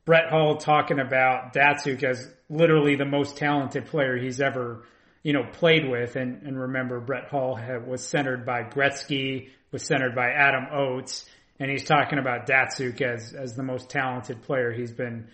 [0.04, 4.84] Brett Hull talking about Datsyuk as literally the most talented player he's ever,
[5.22, 6.16] you know, played with.
[6.16, 11.24] And, and remember, Brett Hull had, was centered by Gretzky, was centered by Adam Oates,
[11.58, 15.28] and he's talking about Datsyuk as as the most talented player he's been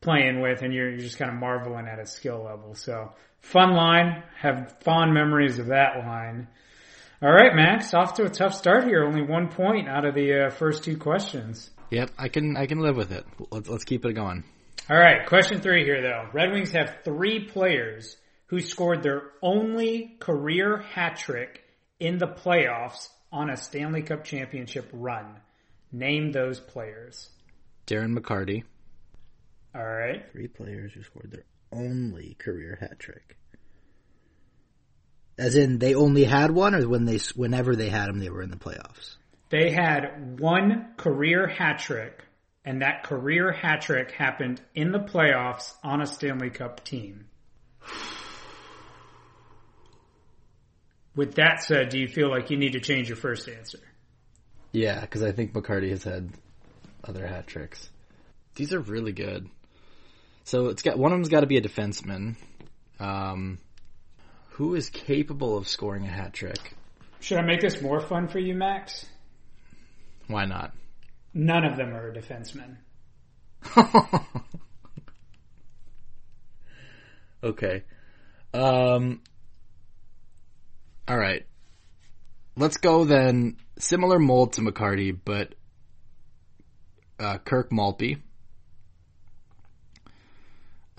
[0.00, 2.74] playing with, and you're, you're just kind of marveling at his skill level.
[2.74, 6.48] So fun line, have fond memories of that line.
[7.20, 9.04] All right, Max, off to a tough start here.
[9.04, 11.70] Only one point out of the uh, first two questions.
[11.90, 13.24] Yep, I can I can live with it.
[13.50, 14.44] Let's let's keep it going.
[14.88, 16.28] All right, question three here though.
[16.32, 21.64] Red Wings have three players who scored their only career hat trick
[21.98, 25.40] in the playoffs on a Stanley Cup championship run.
[25.92, 27.30] Name those players.
[27.86, 28.64] Darren McCarty.
[29.74, 30.30] All right.
[30.32, 33.36] Three players who scored their only career hat trick.
[35.38, 38.42] As in, they only had one, or when they, whenever they had them, they were
[38.42, 39.16] in the playoffs.
[39.50, 42.24] They had one career hat trick,
[42.64, 47.26] and that career hat trick happened in the playoffs on a Stanley Cup team.
[51.14, 53.80] With that said, do you feel like you need to change your first answer?
[54.78, 56.30] Yeah, because I think McCarty has had
[57.02, 57.90] other hat tricks.
[58.54, 59.50] These are really good.
[60.44, 62.36] So it's got one of them's got to be a defenseman.
[63.00, 63.58] Um,
[64.50, 66.76] who is capable of scoring a hat trick?
[67.18, 69.04] Should I make this more fun for you, Max?
[70.28, 70.72] Why not?
[71.34, 72.76] None of them are a defenseman.
[77.42, 77.82] okay.
[78.54, 79.22] Um.
[81.08, 81.44] All right.
[82.56, 83.56] Let's go then.
[83.78, 85.54] Similar mold to McCarty, but
[87.20, 88.18] uh, Kirk Maltby.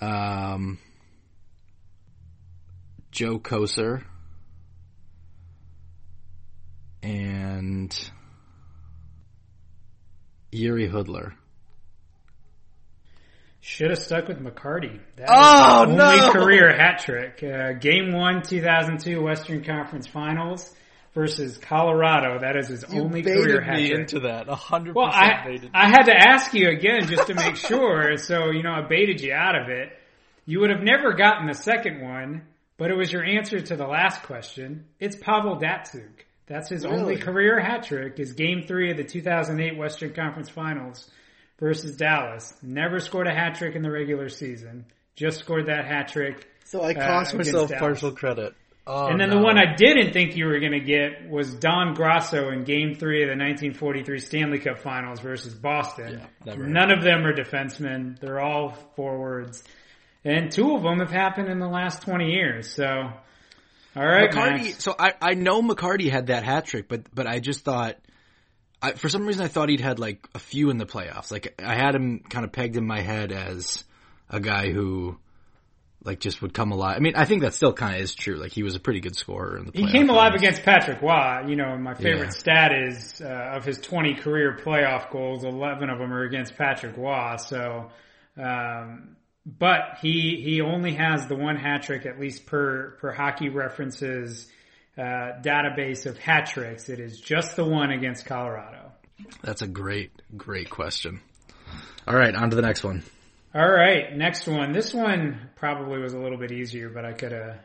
[0.00, 0.78] Um,
[3.10, 4.02] Joe Kocur.
[7.02, 7.90] And
[10.52, 11.32] Jiri Hudler.
[13.62, 15.00] Should have stuck with McCarty.
[15.16, 16.04] That Oh, was his no!
[16.28, 17.42] only career hat trick.
[17.42, 20.74] Uh, game one, 2002 Western Conference Finals
[21.14, 22.38] versus Colorado.
[22.40, 23.92] That is his only career hat trick.
[23.92, 24.48] into that.
[24.48, 28.16] A hundred Well, I, I had to ask you again just to make sure.
[28.16, 29.90] So, you know, I baited you out of it.
[30.46, 32.42] You would have never gotten the second one,
[32.76, 34.86] but it was your answer to the last question.
[34.98, 36.24] It's Pavel Datsyuk.
[36.46, 41.08] That's his only career hat trick is game three of the 2008 Western Conference Finals
[41.60, 42.52] versus Dallas.
[42.62, 44.86] Never scored a hat trick in the regular season.
[45.14, 46.48] Just scored that hat trick.
[46.64, 48.54] So I Uh, cost against myself partial credit.
[48.86, 49.36] Oh, and then no.
[49.36, 52.94] the one I didn't think you were going to get was Don Grosso in Game
[52.94, 56.22] Three of the 1943 Stanley Cup Finals versus Boston.
[56.44, 59.62] Yeah, None of them are defensemen; they're all forwards,
[60.24, 62.72] and two of them have happened in the last 20 years.
[62.72, 64.64] So, all right, McCarty.
[64.64, 64.82] Max.
[64.82, 67.96] So I I know McCarty had that hat trick, but but I just thought.
[68.82, 71.30] I, for some reason, I thought he'd had like a few in the playoffs.
[71.30, 73.84] Like I had him kind of pegged in my head as
[74.30, 75.18] a guy who,
[76.02, 76.96] like, just would come alive.
[76.96, 78.36] I mean, I think that still kind of is true.
[78.36, 79.72] Like he was a pretty good scorer in the.
[79.72, 80.42] He came alive runs.
[80.42, 81.44] against Patrick Roy.
[81.48, 82.30] You know, my favorite Yeah.
[82.30, 86.96] stat is uh, of his 20 career playoff goals, 11 of them are against Patrick
[86.96, 87.36] Roy.
[87.36, 87.90] So,
[88.36, 93.48] um, but he he only has the one hat trick, at least per per Hockey
[93.48, 94.50] References
[94.98, 95.02] uh,
[95.42, 96.88] database of hat tricks.
[96.88, 98.92] It is just the one against Colorado.
[99.42, 101.20] That's a great great question.
[102.06, 103.02] All right, on to the next one.
[103.52, 104.72] All right, next one.
[104.72, 107.32] This one probably was a little bit easier, but I could.
[107.32, 107.56] I,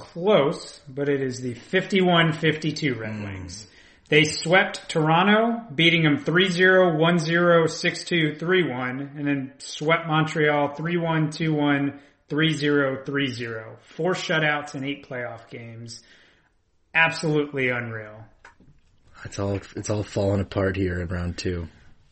[0.00, 3.24] Close, but it is the 51-52 Red hmm.
[3.24, 3.66] Wings.
[4.08, 11.98] They swept Toronto, beating them 3-0, 1-0, 6-2, 3-1, and then swept Montreal 3-1, 2-1,
[12.28, 13.76] 3-0, 3-0.
[13.80, 16.02] Four shutouts in eight playoff games.
[16.92, 18.24] Absolutely unreal.
[19.24, 21.68] It's all it's all falling apart here in round two.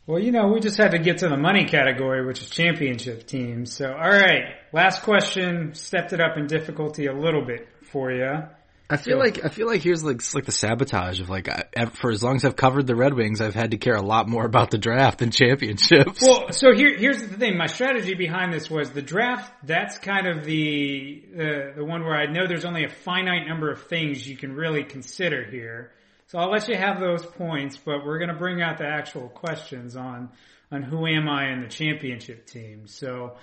[0.07, 3.27] Well, you know, we just had to get to the money category, which is championship
[3.27, 3.72] teams.
[3.74, 8.42] So, alright, last question, stepped it up in difficulty a little bit for you.
[8.90, 11.85] I feel like I feel like here's like it's like the sabotage of like I,
[11.87, 14.27] for as long as I've covered the Red Wings, I've had to care a lot
[14.27, 16.22] more about the draft than championships.
[16.22, 17.59] Well, so here here's the thing.
[17.59, 19.53] My strategy behind this was the draft.
[19.62, 23.70] That's kind of the the the one where I know there's only a finite number
[23.70, 25.92] of things you can really consider here.
[26.29, 29.29] So I'll let you have those points, but we're going to bring out the actual
[29.29, 30.31] questions on
[30.70, 32.87] on who am I in the championship team.
[32.87, 33.37] So,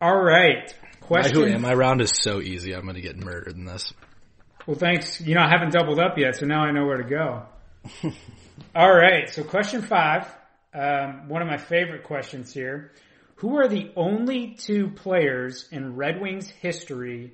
[0.00, 1.40] all right, question.
[1.40, 2.72] My who am I round is so easy.
[2.74, 3.92] I'm going to get murdered in this.
[4.66, 5.20] Well, thanks.
[5.20, 7.42] You know, I haven't doubled up yet, so now I know where to go.
[8.74, 9.28] All right.
[9.28, 10.26] So question five,
[10.74, 12.92] um, one of my favorite questions here.
[13.36, 17.32] Who are the only two players in Red Wings history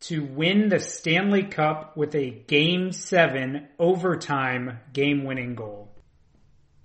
[0.00, 5.90] to win the Stanley Cup with a game seven overtime game winning goal?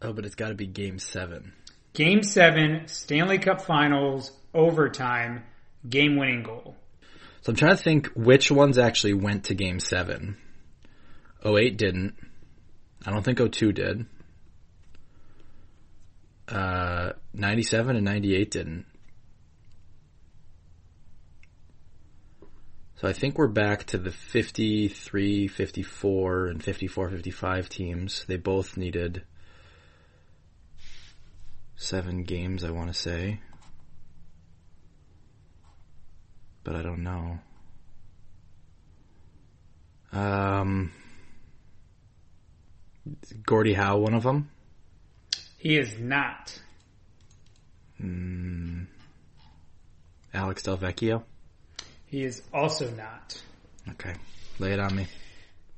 [0.02, 1.54] Oh, but it's got to be game seven.
[1.94, 5.44] Game seven, Stanley Cup finals, overtime,
[5.88, 6.76] game winning goal.
[7.42, 10.38] So I'm trying to think which ones actually went to game seven.
[11.46, 12.16] 08 didn't.
[13.06, 14.06] I don't think 02 did.
[16.48, 18.86] Uh, 97 and 98 didn't.
[22.96, 28.26] So I think we're back to the 53, 54, and 54, 55 teams.
[28.28, 29.24] They both needed
[31.84, 33.40] seven games, I want to say
[36.64, 37.40] but I don't know.
[40.12, 40.92] Um,
[43.46, 44.50] Gordie Howe, one of them.
[45.58, 46.60] He is not.
[48.02, 48.86] Mm,
[50.34, 51.24] Alex Delvecchio.
[52.06, 53.42] He is also not.
[53.92, 54.14] Okay,
[54.60, 55.08] lay it on me.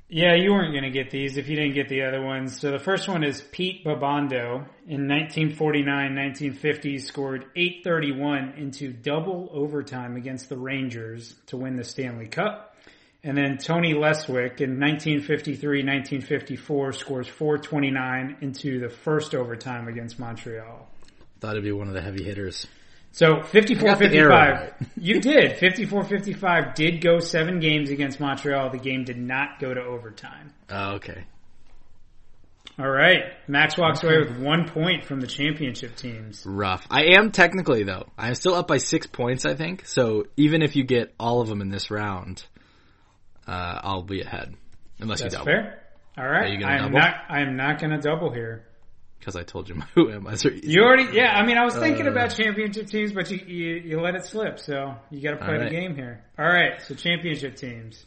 [0.07, 2.59] Yeah, you weren't going to get these if you didn't get the other ones.
[2.59, 4.67] So the first one is Pete Babando.
[4.87, 12.75] In 1949-1950, scored 831 into double overtime against the Rangers to win the Stanley Cup.
[13.23, 20.87] And then Tony Leswick in 1953-1954 scores 429 into the first overtime against Montreal.
[21.39, 22.67] Thought it'd be one of the heavy hitters.
[23.15, 24.73] So 54-55.
[24.97, 25.57] You did.
[25.57, 28.71] 54-55 did go seven games against Montreal.
[28.71, 30.53] The game did not go to overtime.
[30.69, 31.23] Oh, okay.
[32.77, 33.21] All right.
[33.47, 36.43] Max walks away with one point from the championship teams.
[36.45, 36.85] Rough.
[36.91, 38.05] I am technically though.
[38.17, 39.85] I'm still up by six points, I think.
[39.85, 42.45] So even if you get all of them in this round,
[43.47, 44.55] uh, I'll be ahead.
[44.99, 45.53] Unless That's you double.
[45.53, 45.83] fair.
[46.17, 46.61] All right.
[46.61, 47.15] I am not.
[47.29, 48.65] I am not going to double here
[49.25, 50.35] because I told you my who am I.
[50.43, 51.31] You already, yeah.
[51.31, 54.25] I mean, I was thinking uh, about championship teams, but you, you, you let it
[54.25, 54.59] slip.
[54.59, 55.63] So you got to play right.
[55.63, 56.23] the game here.
[56.37, 56.79] All right.
[56.83, 58.05] So championship teams.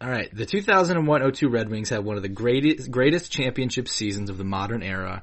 [0.00, 0.28] All right.
[0.34, 4.82] The 2001-02 Red Wings had one of the greatest greatest championship seasons of the modern
[4.82, 5.22] era,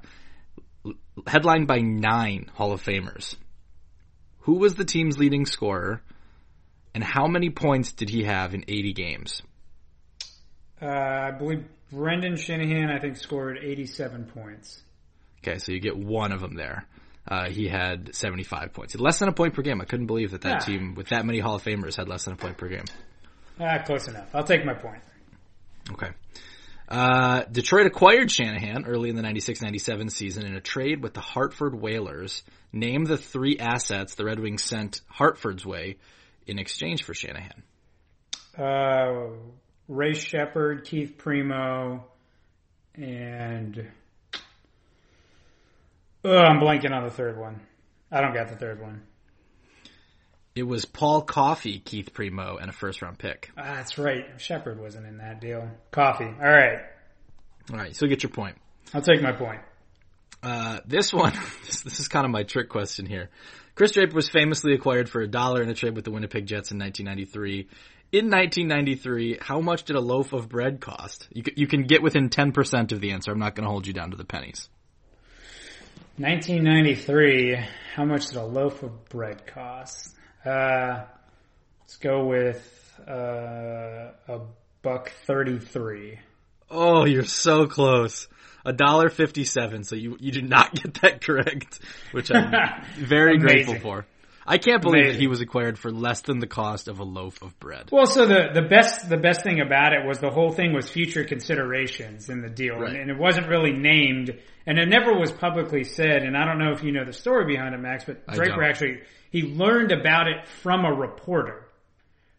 [1.27, 3.35] headlined by nine Hall of Famers.
[4.39, 6.01] Who was the team's leading scorer,
[6.95, 9.43] and how many points did he have in 80 games?
[10.81, 14.81] Uh, I believe Brendan Shanahan, I think, scored 87 points.
[15.41, 16.85] Okay, so you get one of them there.
[17.27, 18.95] Uh, he had 75 points.
[18.95, 19.81] Less than a point per game.
[19.81, 22.33] I couldn't believe that that team with that many Hall of Famers had less than
[22.33, 22.85] a point per game.
[23.59, 24.29] Ah, close enough.
[24.33, 25.01] I'll take my point.
[25.91, 26.09] Okay.
[26.87, 31.75] Uh, Detroit acquired Shanahan early in the 96-97 season in a trade with the Hartford
[31.75, 32.43] Whalers.
[32.73, 35.97] Name the three assets the Red Wings sent Hartford's way
[36.47, 37.63] in exchange for Shanahan.
[38.57, 39.35] Uh,
[39.87, 42.05] Ray Sheppard, Keith Primeau,
[42.95, 43.87] and
[46.23, 47.61] Oh, I'm blanking on the third one.
[48.11, 49.03] I don't got the third one.
[50.55, 53.51] It was Paul Coffey, Keith Primeau, and a first round pick.
[53.57, 54.25] Ah, that's right.
[54.37, 55.69] Sheppard wasn't in that deal.
[55.91, 56.25] Coffey.
[56.25, 56.79] All right.
[57.71, 57.95] All right.
[57.95, 58.57] So get your point.
[58.93, 59.61] I'll take my point.
[60.41, 61.33] Uh, this one,
[61.65, 63.29] this, this, is kind of my trick question here.
[63.75, 66.71] Chris Draper was famously acquired for a dollar in a trade with the Winnipeg Jets
[66.71, 67.69] in 1993.
[68.11, 71.27] In 1993, how much did a loaf of bread cost?
[71.31, 73.31] You, you can get within 10% of the answer.
[73.31, 74.67] I'm not going to hold you down to the pennies.
[76.19, 77.57] 1993,
[77.95, 80.17] how much did a loaf of bread cost?
[80.45, 81.05] Uh,
[81.79, 84.41] let's go with uh, a
[84.81, 86.19] buck 33.
[86.69, 88.27] Oh, you're so close.
[88.65, 89.85] A dollar fifty-seven.
[89.85, 91.79] So you you did not get that correct,
[92.11, 94.05] which I'm very grateful for.
[94.49, 95.13] I can't believe Amazing.
[95.13, 97.89] that he was acquired for less than the cost of a loaf of bread.
[97.91, 100.89] Well, so the, the best the best thing about it was the whole thing was
[100.89, 102.89] future considerations in the deal, right.
[102.89, 104.39] and, and, it wasn't really named,
[104.69, 106.21] and it never was publicly said.
[106.21, 108.99] And I don't know if you know the story behind it, Max, but Draper actually
[109.31, 111.67] he learned about it from a reporter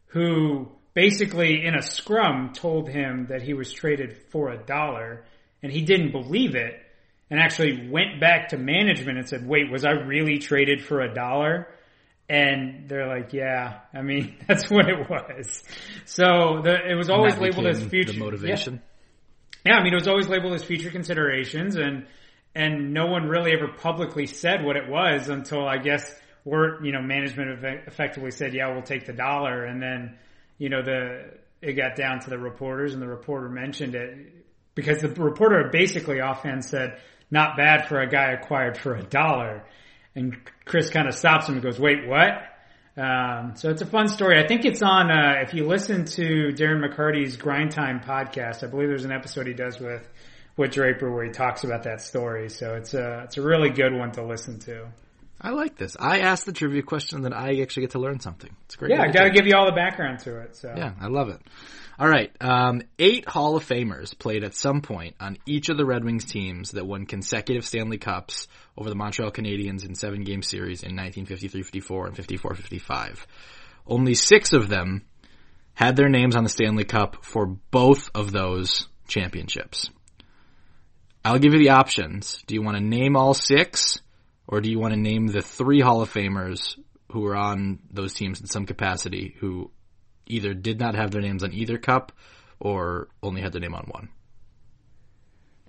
[0.07, 5.24] who basically in a scrum told him that he was traded for a dollar,
[5.61, 6.81] and he didn't believe it,
[7.31, 11.12] and actually went back to management and said, "Wait, was I really traded for a
[11.12, 11.66] dollar?"
[12.28, 15.64] And they're like, yeah, I mean, that's what it was.
[16.05, 18.81] So the, it was always labeled as future motivation.
[19.66, 19.72] Yeah.
[19.72, 22.07] yeah, I mean, it was always labeled as future considerations and,
[22.55, 26.92] and no one really ever publicly said what it was until I guess we're, you
[26.92, 29.64] know, management effectively said, yeah, we'll take the dollar.
[29.64, 30.18] And then,
[30.59, 31.30] you know, the,
[31.62, 34.32] it got down to the reporters and the reporter mentioned it
[34.74, 36.98] because the reporter basically offhand said,
[37.30, 39.64] not bad for a guy acquired for a dollar.
[40.14, 42.46] And Chris kind of stops him and goes, wait, what?
[42.96, 44.42] Um, so it's a fun story.
[44.42, 48.66] I think it's on, uh, if you listen to Darren McCarty's Grind Time podcast, I
[48.66, 50.07] believe there's an episode he does with,
[50.61, 52.48] with Draper where he talks about that story.
[52.48, 54.86] So it's a, it's a really good one to listen to.
[55.40, 55.96] I like this.
[55.98, 58.54] I asked the trivia question, and then I actually get to learn something.
[58.66, 58.90] It's great.
[58.90, 60.54] Yeah, I gotta give you all the background to it.
[60.54, 61.40] So Yeah, I love it.
[61.98, 62.30] All right.
[62.40, 66.26] Um, eight Hall of Famers played at some point on each of the Red Wings
[66.26, 70.92] teams that won consecutive Stanley Cups over the Montreal Canadiens in seven game series in
[70.96, 73.24] 1953-54 and 54-55.
[73.86, 75.06] Only six of them
[75.74, 79.90] had their names on the Stanley Cup for both of those championships.
[81.24, 82.42] I'll give you the options.
[82.46, 84.00] Do you want to name all six,
[84.46, 86.78] or do you want to name the three Hall of Famers
[87.12, 89.70] who were on those teams in some capacity who
[90.26, 92.12] either did not have their names on either cup
[92.58, 94.08] or only had their name on one?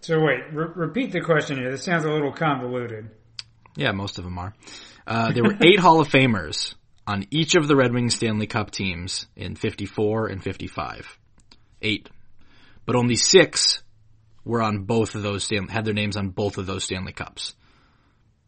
[0.02, 1.72] So wait, re- repeat the question here.
[1.72, 3.12] This sounds a little convoluted.
[3.76, 4.54] Yeah, most of them are.
[5.06, 6.76] Uh, there were eight Hall of Famers
[7.06, 11.18] on each of the Red Wings Stanley Cup teams in 54 and 55.
[11.82, 12.10] Eight.
[12.86, 13.84] But only six
[14.44, 17.54] were on both of those, Stan- had their names on both of those Stanley Cups.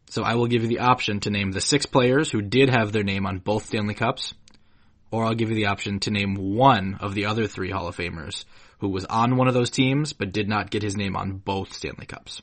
[0.09, 2.91] So I will give you the option to name the six players who did have
[2.91, 4.33] their name on both Stanley Cups,
[5.11, 7.97] or I'll give you the option to name one of the other three Hall of
[7.97, 8.45] Famers
[8.79, 11.73] who was on one of those teams but did not get his name on both
[11.73, 12.41] Stanley Cups.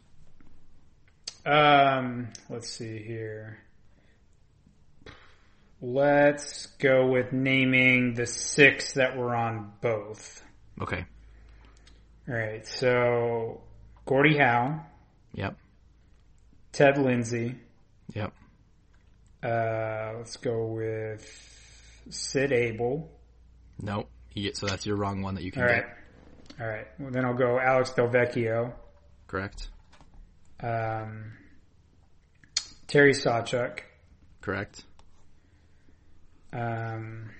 [1.44, 3.59] Um, let's see here.
[5.82, 10.42] Let's go with naming the six that were on both.
[10.80, 11.05] Okay.
[12.29, 13.61] All right, so
[14.07, 14.85] Gordie Howe,
[15.35, 15.57] Yep.
[16.73, 17.57] Ted Lindsay.
[18.14, 18.33] Yep.
[19.43, 21.25] Uh, let's go with
[22.11, 23.11] Sid Abel.
[23.81, 24.09] Nope.
[24.35, 25.75] You get, so that's your wrong one that you can All get.
[25.77, 25.87] right,
[26.61, 26.87] all right.
[26.99, 28.73] Well, then I'll go Alex Delvecchio,
[29.27, 29.68] Correct.
[30.62, 31.33] um,
[32.87, 33.81] Terry Sawchuk.
[34.41, 34.85] Correct.
[36.53, 37.31] Um,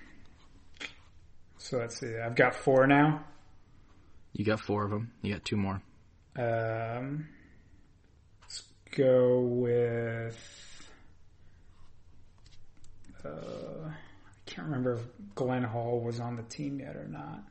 [1.57, 2.17] so let's see.
[2.17, 3.23] I've got four now.
[4.33, 5.11] You got four of them.
[5.21, 5.81] You got two more.
[6.37, 7.27] Um,
[8.41, 8.63] let's
[8.95, 10.89] go with.
[13.23, 13.29] Uh,
[13.87, 13.93] I
[14.45, 15.01] can't remember if
[15.35, 17.43] Glenn Hall was on the team yet or not.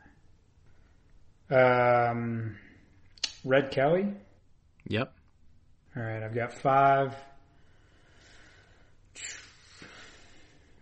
[1.51, 2.57] Um,
[3.45, 4.07] Red Kelly.
[4.89, 5.13] Yep.
[5.97, 7.15] All right, I've got five.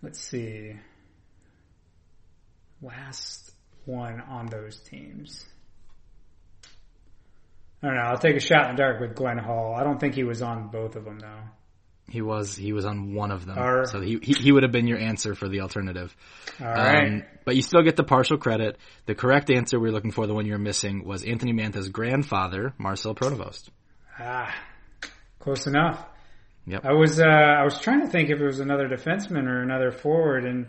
[0.03, 0.77] Let's see.
[2.81, 3.53] Last
[3.85, 5.45] one on those teams.
[7.83, 8.03] I don't know.
[8.03, 9.75] I'll take a shot in the dark with Glenn Hall.
[9.75, 11.41] I don't think he was on both of them though.
[12.11, 14.73] He was he was on one of them, Are- so he, he he would have
[14.73, 16.17] been your answer for the alternative.
[16.59, 17.07] All right.
[17.09, 18.79] Um, but you still get the partial credit.
[19.05, 22.73] The correct answer we are looking for, the one you're missing, was Anthony Mantha's grandfather,
[22.79, 23.69] Marcel Pronovost.
[24.19, 24.55] ah,
[25.39, 26.03] close enough.
[26.67, 26.85] Yep.
[26.85, 29.91] I was uh, I was trying to think if it was another defenseman or another
[29.93, 30.67] forward, and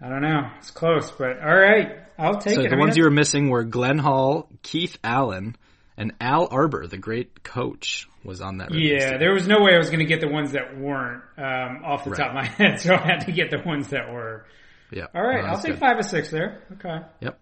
[0.00, 0.50] I don't know.
[0.58, 2.64] It's close, but all right, I'll take So it.
[2.64, 5.56] the I mean, ones you were missing were Glenn Hall, Keith Allen,
[5.96, 8.72] and Al Arbour, the great coach, was on that.
[8.74, 9.18] Yeah, team.
[9.18, 12.04] there was no way I was going to get the ones that weren't um, off
[12.04, 12.18] the Right.
[12.18, 14.46] top of my head, so I had to get the ones that were.
[14.90, 15.06] yeah.
[15.14, 15.80] All right, No, I'll take good.
[15.80, 16.62] five or six there.
[16.72, 16.98] Okay.
[17.20, 17.40] Yep.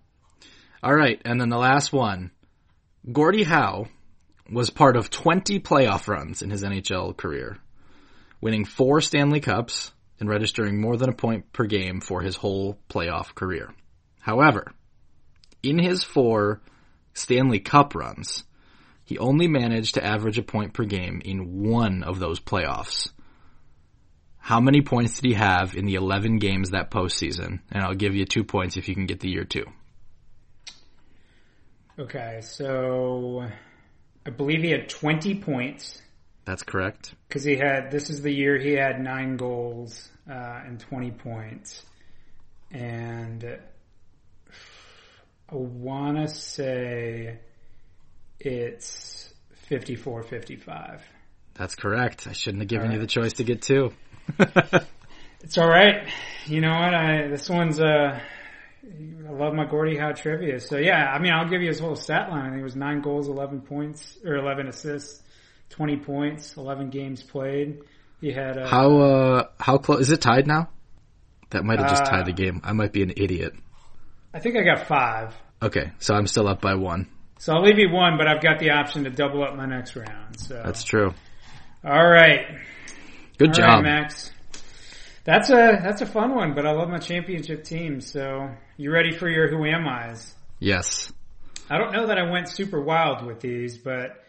[0.83, 2.31] All right, and then the last one.
[3.11, 3.87] Gordie Howe
[4.51, 7.59] was part of 20 playoff runs in his NHL career,
[8.41, 12.79] winning four Stanley Cups and registering more than a point per game for his whole
[12.91, 13.75] playoff career.
[14.21, 14.73] However,
[15.63, 16.61] in his four
[17.15, 18.45] Stanley Cup runs,
[19.05, 23.11] he only managed to average a point per game in one of those playoffs.
[24.39, 27.61] How many points did he have in the 11 games that postseason?
[27.71, 29.65] And I'll give you two points if you can get the year two.
[31.99, 33.49] Okay, so
[34.27, 36.01] I believe he had 20 points
[36.45, 37.15] That's correct.
[37.29, 41.83] because he had, this is the year he had nine goals uh, and 20 points.
[42.73, 43.59] And
[45.59, 47.39] want to say
[48.41, 49.33] it's
[49.69, 51.03] 54 55.
[51.55, 52.27] That's correct.
[52.27, 53.93] I shouldn't have given All you the choice to get two.
[55.45, 56.09] It's all right.
[56.47, 56.95] You know what?
[56.95, 58.19] I this one's uh,
[58.83, 60.59] I love my Gordie Howe trivia.
[60.59, 62.47] So yeah, I mean, I'll give you his whole stat line.
[62.47, 65.23] I think it was nine goals, eleven points, or eleven assists,
[65.69, 67.83] twenty points, eleven games played.
[68.23, 70.71] He had uh, how uh how close is it tied now?
[71.51, 72.63] That might have just Uh, tied the game.
[72.65, 73.53] I might be an idiot.
[74.33, 75.35] I think I got five.
[75.65, 77.09] Okay, so I'm still up by one.
[77.39, 79.97] So I'll leave you one, but I've got the option to double up my next
[79.97, 80.39] round.
[80.39, 81.15] So That's true.
[81.83, 82.47] all right.
[83.39, 83.83] Good All right, job.
[83.85, 84.31] Max.
[85.25, 88.03] That's a that's a fun one, but I love my championship team.
[88.03, 90.35] So you ready for your who am I's?
[90.61, 91.11] yes.
[91.71, 94.23] I don't know that I went super wild with these, but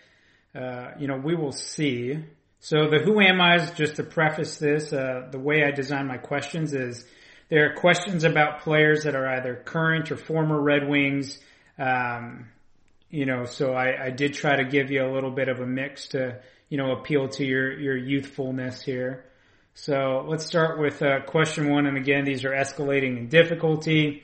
[0.58, 2.18] uh, you know we will see.
[2.62, 6.18] So the who am I's, just to preface this, uh, the way I design my
[6.18, 7.06] questions is
[7.50, 11.40] there are questions about players that are either current or former Red Wings.
[11.78, 12.48] Um,
[13.10, 15.66] you know, so I, I did try to give you a little bit of a
[15.66, 19.26] mix to you know appeal to your your youthfulness here.
[19.74, 24.24] So let's start with uh, question one, and again, these are escalating in difficulty.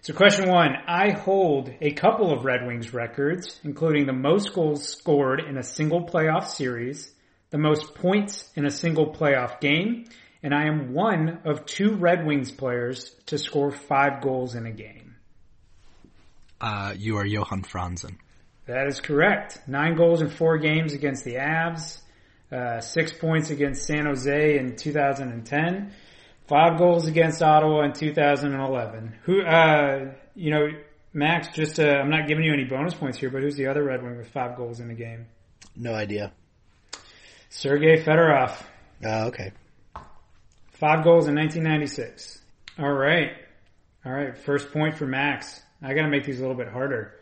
[0.00, 4.88] So question one, I hold a couple of Red Wings records, including the most goals
[4.88, 7.12] scored in a single playoff series,
[7.50, 10.04] the most points in a single playoff game,
[10.46, 14.70] and I am one of two Red Wings players to score five goals in a
[14.70, 15.16] game.
[16.60, 18.18] Uh, you are Johan Franzen.
[18.66, 19.58] That is correct.
[19.66, 21.98] Nine goals in four games against the Avs,
[22.52, 25.92] uh, six points against San Jose in 2010,
[26.46, 29.18] five goals against Ottawa in 2011.
[29.24, 30.68] Who, uh, you know,
[31.12, 33.82] Max, just, uh, I'm not giving you any bonus points here, but who's the other
[33.82, 35.26] Red Wing with five goals in a game?
[35.74, 36.32] No idea.
[37.48, 38.52] Sergei Fedorov.
[39.04, 39.50] Uh, okay.
[40.78, 42.38] Five goals in 1996.
[42.78, 43.30] All right.
[44.04, 44.36] All right.
[44.36, 45.58] First point for Max.
[45.80, 47.14] I got to make these a little bit harder.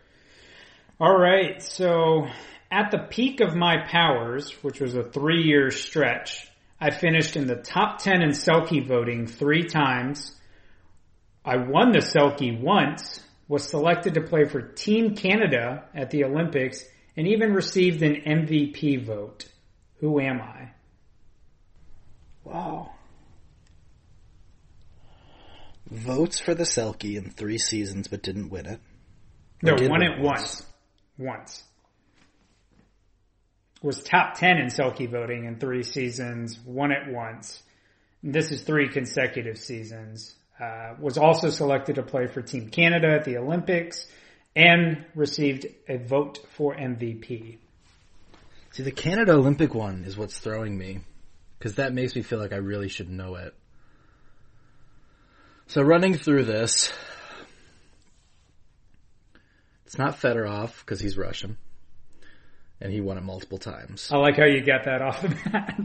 [0.98, 1.62] All right.
[1.62, 2.26] So
[2.68, 6.48] at the peak of my powers, which was a three year stretch,
[6.80, 10.34] I finished in the top 10 in Selke voting three times.
[11.44, 16.84] I won the Selke once, was selected to play for Team Canada at the Olympics,
[17.16, 19.46] and even received an MVP vote.
[20.00, 20.72] Who am I?
[22.42, 22.90] Wow.
[25.90, 28.80] Votes for the Selke in three seasons, but didn't win it.
[29.64, 30.64] Or No, won it once.
[31.18, 31.62] Once.
[33.82, 37.62] Was top 10 in Selke voting in three seasons, won it once.
[38.22, 40.34] This is three consecutive seasons.
[40.58, 44.06] Uh, was also selected to play for Team Canada at the Olympics
[44.56, 47.58] and received a vote for MVP.
[48.70, 51.00] See, the Canada Olympic one is what's throwing me.
[51.58, 53.54] Because that makes me feel like I really should know it.
[55.66, 56.92] So running through this,
[59.86, 61.56] it's not Fedorov because he's Russian,
[62.80, 64.08] and he won it multiple times.
[64.12, 65.80] I like how you got that off the bat.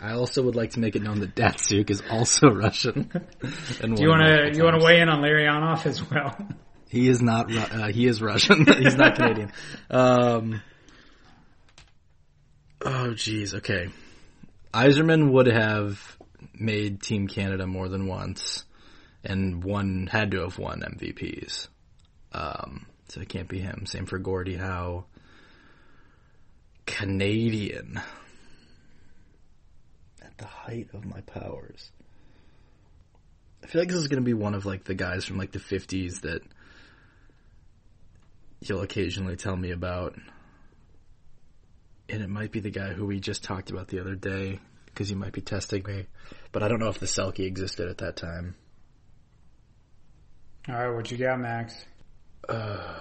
[0.00, 3.10] I also would like to make it known that Datsyuk is also Russian.
[3.82, 6.36] and Do you want to you want to weigh in on Larionov as well?
[6.88, 7.52] He is not.
[7.52, 8.64] Uh, he is Russian.
[8.64, 9.50] He's not Canadian.
[9.90, 10.62] Um,
[12.80, 13.54] oh, jeez.
[13.56, 13.88] Okay.
[14.72, 16.16] Yzerman would have
[16.60, 18.64] made Team Canada more than once,
[19.24, 21.68] and one had to have won MVPs.
[22.32, 23.86] Um, so it can't be him.
[23.86, 25.04] Same for Gordie Howe.
[26.86, 28.00] Canadian.
[30.22, 31.90] At the height of my powers.
[33.62, 35.52] I feel like this is going to be one of like the guys from like
[35.52, 36.42] the 50s that
[38.60, 40.14] you'll occasionally tell me about.
[42.08, 45.08] And it might be the guy who we just talked about the other day because
[45.08, 46.06] he might be testing me.
[46.56, 48.54] But I don't know if the Selke existed at that time.
[50.66, 51.84] All right, what you got, Max?
[52.48, 52.96] I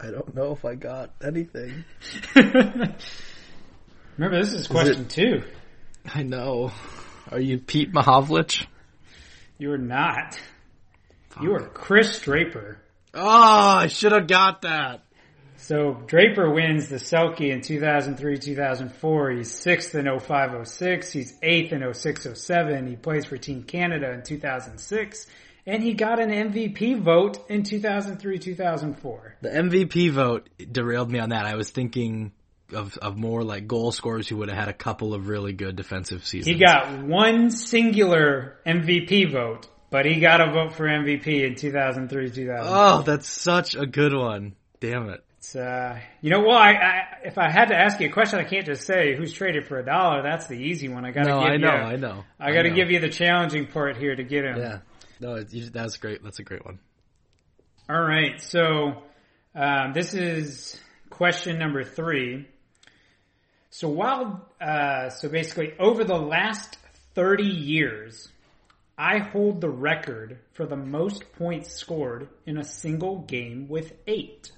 [0.00, 1.84] don't know if I got anything.
[2.34, 2.94] Remember,
[4.16, 5.42] this is question two.
[6.06, 6.72] I know.
[7.30, 8.64] Are you Pete Mahovlich?
[9.58, 10.40] You are not.
[11.42, 12.80] You are Chris Draper.
[13.12, 15.02] Oh, I should have got that.
[15.60, 19.36] So Draper wins the Selke in 2003-2004.
[19.36, 21.12] He's sixth in 05-06.
[21.12, 22.88] He's eighth in 06-07.
[22.88, 25.26] He plays for Team Canada in 2006.
[25.66, 29.32] And he got an MVP vote in 2003-2004.
[29.42, 31.44] The MVP vote derailed me on that.
[31.44, 32.32] I was thinking
[32.72, 35.76] of, of more like goal scorers who would have had a couple of really good
[35.76, 36.56] defensive seasons.
[36.56, 42.60] He got one singular MVP vote, but he got a vote for MVP in 2003-2004.
[42.62, 44.56] Oh, that's such a good one.
[44.80, 45.22] Damn it.
[45.40, 48.38] It's, uh, you know, well, I, I, if I had to ask you a question,
[48.40, 50.22] I can't just say who's traded for a dollar.
[50.22, 51.06] That's the easy one.
[51.06, 51.58] I got to No, give I you.
[51.58, 52.24] know, I know.
[52.38, 52.76] I got to know.
[52.76, 54.58] give you the challenging part here to get him.
[54.58, 54.78] Yeah.
[55.18, 56.22] No, that's great.
[56.22, 56.78] That's a great one.
[57.88, 58.38] All right.
[58.38, 59.02] So
[59.54, 60.78] um, this is
[61.08, 62.46] question number three.
[63.70, 66.76] So while uh, so basically over the last
[67.14, 68.28] thirty years,
[68.98, 74.52] I hold the record for the most points scored in a single game with eight.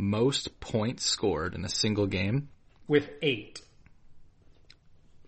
[0.00, 2.50] Most points scored in a single game.
[2.86, 3.60] With eight.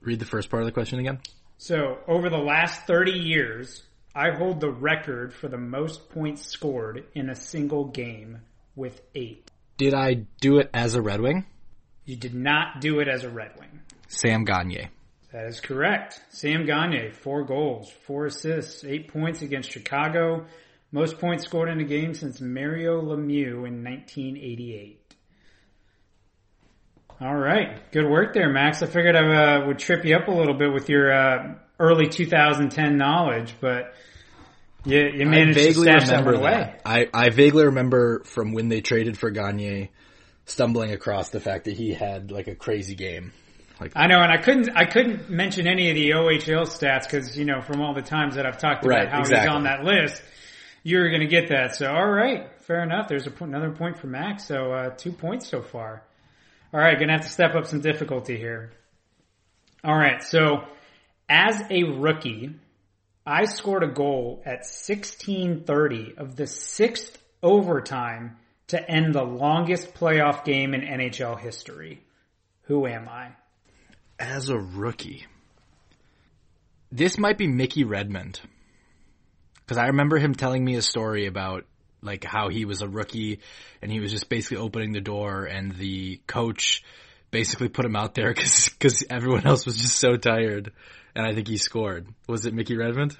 [0.00, 1.18] Read the first part of the question again.
[1.58, 3.82] So, over the last 30 years,
[4.14, 8.42] I hold the record for the most points scored in a single game
[8.76, 9.50] with eight.
[9.76, 11.46] Did I do it as a Red Wing?
[12.04, 13.80] You did not do it as a Red Wing.
[14.06, 14.88] Sam Gagner.
[15.32, 16.22] That is correct.
[16.30, 20.46] Sam Gagner, four goals, four assists, eight points against Chicago.
[20.92, 25.14] Most points scored in a game since Mario Lemieux in 1988.
[27.20, 27.90] All right.
[27.92, 28.82] Good work there, Max.
[28.82, 32.08] I figured I uh, would trip you up a little bit with your uh, early
[32.08, 33.94] 2010 knowledge, but
[34.84, 36.50] you, you managed to stash that away.
[36.50, 36.80] That.
[36.84, 39.88] I, I vaguely remember from when they traded for Gagner
[40.46, 43.32] stumbling across the fact that he had like a crazy game.
[43.80, 47.38] Like I know, and I couldn't I couldn't mention any of the OHL stats because
[47.38, 49.48] you know from all the times that I've talked about right, how exactly.
[49.48, 50.22] he's on that list,
[50.82, 51.76] you're going to get that.
[51.76, 53.08] So all right, fair enough.
[53.08, 54.46] There's a, another point for Max.
[54.46, 56.02] So uh, two points so far.
[56.72, 58.70] All right, gonna have to step up some difficulty here.
[59.82, 60.64] All right, so
[61.28, 62.54] as a rookie,
[63.26, 68.36] I scored a goal at 16:30 of the sixth overtime
[68.68, 72.04] to end the longest playoff game in NHL history.
[72.62, 73.32] Who am I?
[74.20, 75.26] As a rookie,
[76.92, 78.40] this might be Mickey Redmond
[79.70, 81.64] because I remember him telling me a story about
[82.02, 83.38] like how he was a rookie
[83.80, 86.82] and he was just basically opening the door and the coach
[87.30, 90.72] basically put him out there because because everyone else was just so tired
[91.14, 92.08] and I think he scored.
[92.26, 93.16] Was it Mickey Redmond?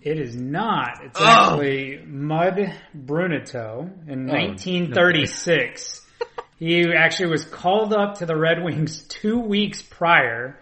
[0.00, 1.02] It is not.
[1.02, 1.26] It's oh.
[1.26, 6.06] actually Mud Bruneteau in oh, 1936.
[6.20, 6.26] No
[6.56, 10.56] he actually was called up to the Red Wings two weeks prior.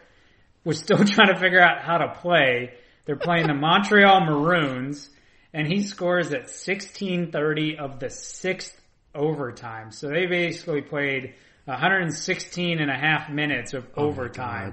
[0.64, 2.72] Was still trying to figure out how to play.
[3.04, 5.10] They're playing the Montreal Maroons
[5.52, 8.78] and he scores at 16:30 of the sixth
[9.14, 9.90] overtime.
[9.90, 11.34] So they basically played
[11.64, 14.72] 116 and a half minutes of oh overtime.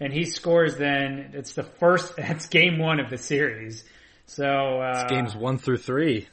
[0.00, 3.84] And he scores then, it's the first, that's game one of the series.
[4.26, 6.28] So, uh, it's games one through three.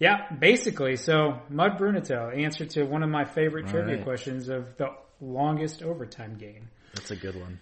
[0.00, 0.96] Yeah, basically.
[0.96, 4.04] So, Mud Bruneteau, answer to one of my favorite All trivia right.
[4.04, 4.88] questions of the
[5.20, 6.68] longest overtime game.
[6.94, 7.60] That's a good one.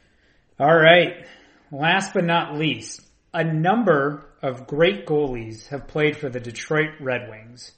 [0.58, 1.26] All right.
[1.70, 3.02] Last but not least,
[3.34, 7.72] a number of great goalies have played for the Detroit Red Wings.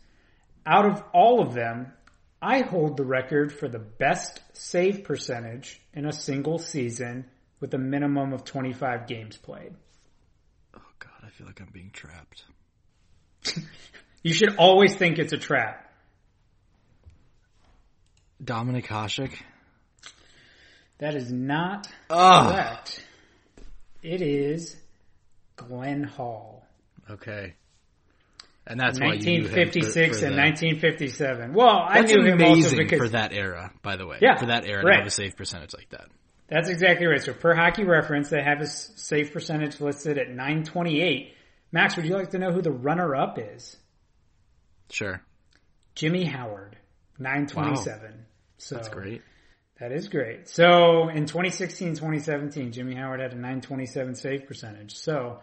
[0.66, 1.92] Out of all of them,
[2.40, 7.26] I hold the record for the best save percentage in a single season
[7.60, 9.74] with a minimum of 25 games played.
[10.76, 12.44] Oh god, I feel like I'm being trapped.
[14.22, 15.90] you should always think it's a trap.
[18.42, 19.34] Dominik Hasek?
[20.98, 22.50] That is not oh.
[22.50, 23.04] correct.
[24.02, 24.76] It is
[25.56, 26.66] Glenn Hall.
[27.10, 27.54] Okay.
[28.66, 31.52] And that's 1956 for, and 1957.
[31.52, 34.18] Well, that's I knew him also because for that era, by the way.
[34.22, 34.92] Yeah, for that era right.
[34.92, 36.06] to have a save percentage like that.
[36.48, 37.20] That's exactly right.
[37.20, 41.34] So per hockey reference, they have his save percentage listed at 928.
[41.72, 43.76] Max, would you like to know who the runner up is?
[44.90, 45.22] Sure.
[45.94, 46.76] Jimmy Howard,
[47.18, 48.02] 927.
[48.02, 48.16] Wow.
[48.58, 49.22] So That's great.
[49.80, 50.48] That is great.
[50.48, 54.96] So in 2016, 2017, Jimmy Howard had a 927 save percentage.
[54.96, 55.40] So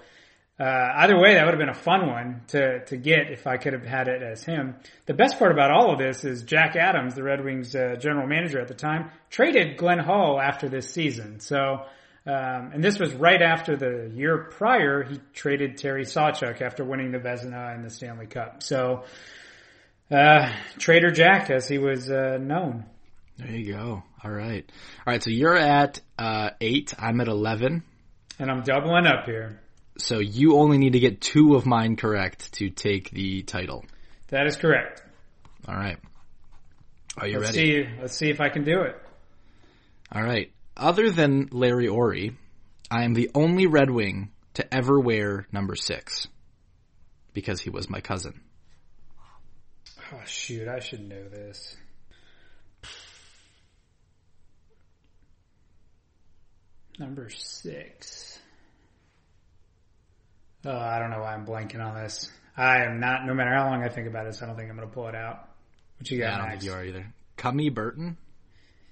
[0.57, 3.57] uh, either way, that would have been a fun one to to get if I
[3.57, 4.75] could have had it as him.
[5.05, 8.27] The best part about all of this is Jack Adams, the Red Wings uh, general
[8.27, 11.39] manager at the time, traded Glenn Hall after this season.
[11.39, 11.85] So.
[12.23, 17.11] Um, and this was right after the year prior he traded Terry Sawchuk after winning
[17.11, 18.61] the Vezina and the Stanley Cup.
[18.61, 19.05] So,
[20.11, 22.85] uh, Trader Jack, as he was uh, known.
[23.41, 24.03] There you go.
[24.23, 24.63] All right.
[25.05, 25.23] All right.
[25.23, 26.93] So you're at uh, eight.
[26.99, 27.83] I'm at 11.
[28.37, 29.59] And I'm doubling up here.
[29.97, 33.83] So you only need to get two of mine correct to take the title.
[34.27, 35.01] That is correct.
[35.67, 35.97] All right.
[37.17, 37.83] Are you let's ready?
[37.83, 38.95] See, let's see if I can do it.
[40.11, 40.51] All right.
[40.77, 42.35] Other than Larry Aurie,
[42.89, 46.27] I am the only Red Wing to ever wear number six
[47.33, 48.41] because he was my cousin.
[50.13, 50.67] Oh shoot!
[50.67, 51.75] I should know this.
[57.01, 58.37] Number six.
[60.63, 62.31] Oh, I don't know why I'm blanking on this.
[62.55, 64.75] I am not, no matter how long I think about this, I don't think I'm
[64.75, 65.49] going to pull it out.
[65.97, 66.63] What you got Yeah, I don't next?
[66.63, 67.13] think you are either.
[67.37, 68.17] Cummy Burton?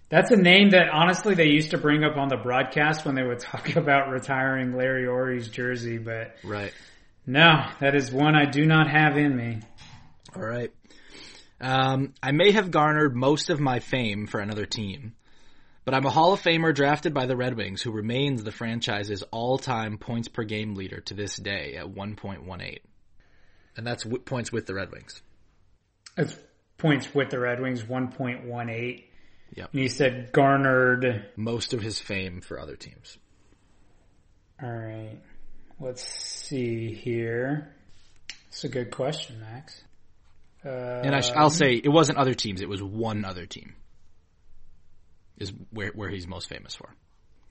[0.10, 3.22] That's a name that honestly they used to bring up on the broadcast when they
[3.22, 6.74] would talk about retiring Larry Aurie's jersey, but Right.
[7.28, 9.60] no, that is one I do not have in me.
[10.36, 10.72] All right.
[11.62, 15.14] Um, I may have garnered most of my fame for another team,
[15.90, 19.24] but I'm a Hall of Famer drafted by the Red Wings who remains the franchise's
[19.32, 22.78] all-time points per game leader to this day at 1.18.
[23.76, 25.20] And that's w- points with the Red Wings.
[26.16, 26.38] That's
[26.78, 29.04] points with the Red Wings, 1.18.
[29.56, 29.70] Yep.
[29.74, 31.32] And you said garnered.
[31.36, 33.18] Most of his fame for other teams.
[34.62, 35.18] All right.
[35.80, 37.74] Let's see here.
[38.50, 39.82] It's a good question, Max.
[40.64, 43.74] Uh, And I sh- I'll say it wasn't other teams; it was one other team.
[45.40, 46.90] Is where where he's most famous for.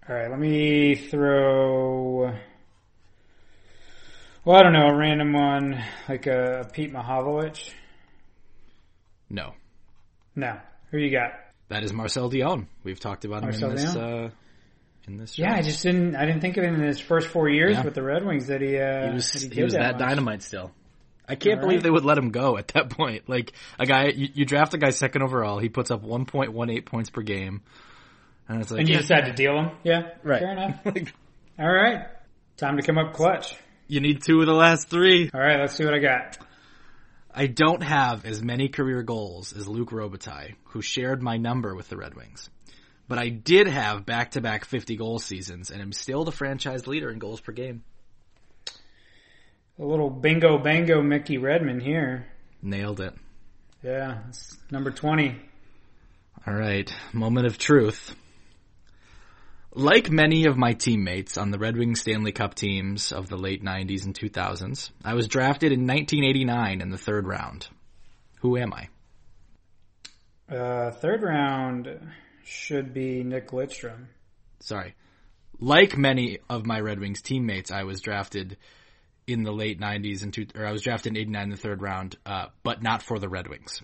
[0.08, 0.30] all right.
[0.30, 2.32] Let me throw.
[4.44, 7.70] Well, I don't know, a random one like a Pete Mahovlich.
[9.30, 9.52] No,
[10.34, 10.58] No,
[10.90, 11.32] who you got?
[11.68, 12.66] that is Marcel Dionne.
[12.82, 14.30] We've talked about him Marcel in this uh,
[15.06, 15.38] in this.
[15.38, 16.16] Yeah, I just didn't.
[16.16, 17.84] I didn't think of him in his first four years Yeah.
[17.84, 18.78] with the Red Wings that he.
[18.78, 20.08] Uh, he was that he, did was that, much.
[20.08, 20.70] dynamite still.
[21.28, 21.82] I can't All believe right.
[21.84, 23.28] they would let him go at that point.
[23.28, 27.10] Like a guy, you, you draft a guy second overall, he puts up 1.18 points
[27.10, 27.62] per game,
[28.48, 29.70] and it's like And you yeah, decided to deal him?
[29.84, 30.40] Yeah, right.
[30.40, 30.80] Fair enough.
[30.84, 31.12] Like,
[31.58, 32.06] All right,
[32.56, 33.56] time to come up clutch.
[33.88, 35.28] you need two of the last three.
[35.34, 36.38] All right, let's see what I got.
[37.34, 41.88] I don't have as many career goals as Luc Robitaille, who shared my number with
[41.88, 42.48] the Red Wings.
[43.06, 47.18] But I did have back-to-back 50 goal seasons and I'm still the franchise leader in
[47.18, 47.82] goals per game.
[49.80, 52.26] A little bingo bango Mickey Redmond here.
[52.60, 53.14] Nailed it.
[53.82, 55.40] Yeah, it's number twenty.
[56.46, 58.14] All right, moment of truth.
[59.72, 63.62] Like many of my teammates on the Red Wings Stanley Cup teams of the late
[63.62, 67.68] 90s and 2000s, I was drafted in 1989 in the third round.
[68.40, 68.88] Who am I?
[70.52, 72.00] Uh, third round
[72.44, 74.06] should be Nick Lidstrom.
[74.60, 74.94] Sorry.
[75.60, 78.56] Like many of my Red Wings teammates, I was drafted
[79.28, 81.82] in the late 90s and two, or I was drafted in 89 in the third
[81.82, 83.82] round, uh, but not for the Red Wings.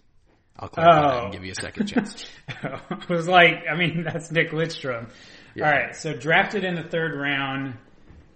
[0.58, 1.24] I'll clarify that Oh.
[1.24, 2.24] and give you a second chance.
[2.48, 5.08] I was like, I mean, that's Nick Lidstrom.
[5.56, 7.74] All right, so drafted in the third round,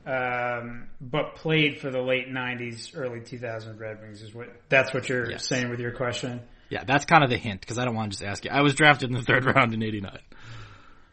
[0.06, 4.22] um, but played for the late '90s, early 2000s Red Wings.
[4.22, 5.46] Is what that's what you're Yes.
[5.46, 6.40] saying with your question?
[6.70, 8.50] Yeah, that's kind of the hint because I don't want to just ask you.
[8.52, 10.18] I was drafted in the third round in '89,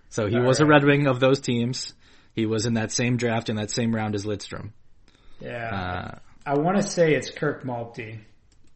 [0.10, 0.66] so he All was a.
[0.66, 1.94] Red Wing of those teams.
[2.34, 4.72] He was in that same draft in that same round as Lidstrom.
[5.42, 5.70] Yeah,
[6.16, 8.20] Uh, I want to say it's Kirk Maltby.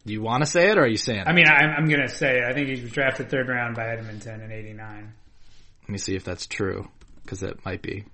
[0.06, 1.24] do you want to say it or are you saying?
[1.26, 2.44] I mean, I'm, I'm going to say it.
[2.44, 5.12] I think he was drafted third round by Edmonton in '89.
[5.82, 6.88] Let me see if that's true
[7.22, 8.04] because it might be.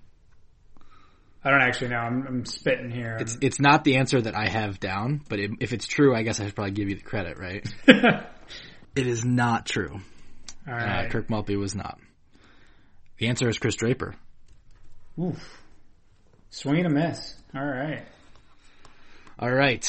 [1.45, 1.99] I don't actually know.
[1.99, 3.17] I'm, I'm spitting here.
[3.21, 6.23] It's it's not the answer that I have down, but it, if it's true, I
[6.23, 7.67] guess I should probably give you the credit, right?
[7.87, 10.01] it is not true.
[10.67, 11.09] All Uh.
[11.09, 11.99] Kirk Maltby was not.
[13.19, 14.15] The answer is Chris Draper.
[15.19, 15.63] Oof.
[16.51, 17.35] Swing and a miss.
[17.55, 18.05] All right.
[19.39, 19.85] All right.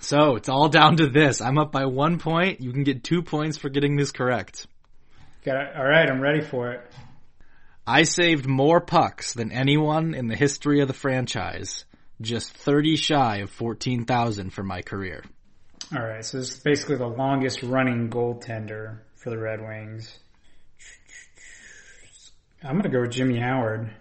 [0.00, 1.40] So it's all down to this.
[1.40, 2.60] I'm up by one point.
[2.60, 4.66] You can get two points for getting this correct.
[5.44, 5.76] Got it.
[5.76, 6.10] All right.
[6.10, 6.80] I'm ready for it.
[7.86, 11.84] I saved more pucks than anyone in the history of the franchise.
[12.20, 15.24] Just 30 shy of 14,000 for my career.
[15.94, 16.24] All right.
[16.24, 20.18] So this is basically the longest running goaltender for the Red Wings.
[22.64, 23.92] I'm going to go with Jimmy Howard.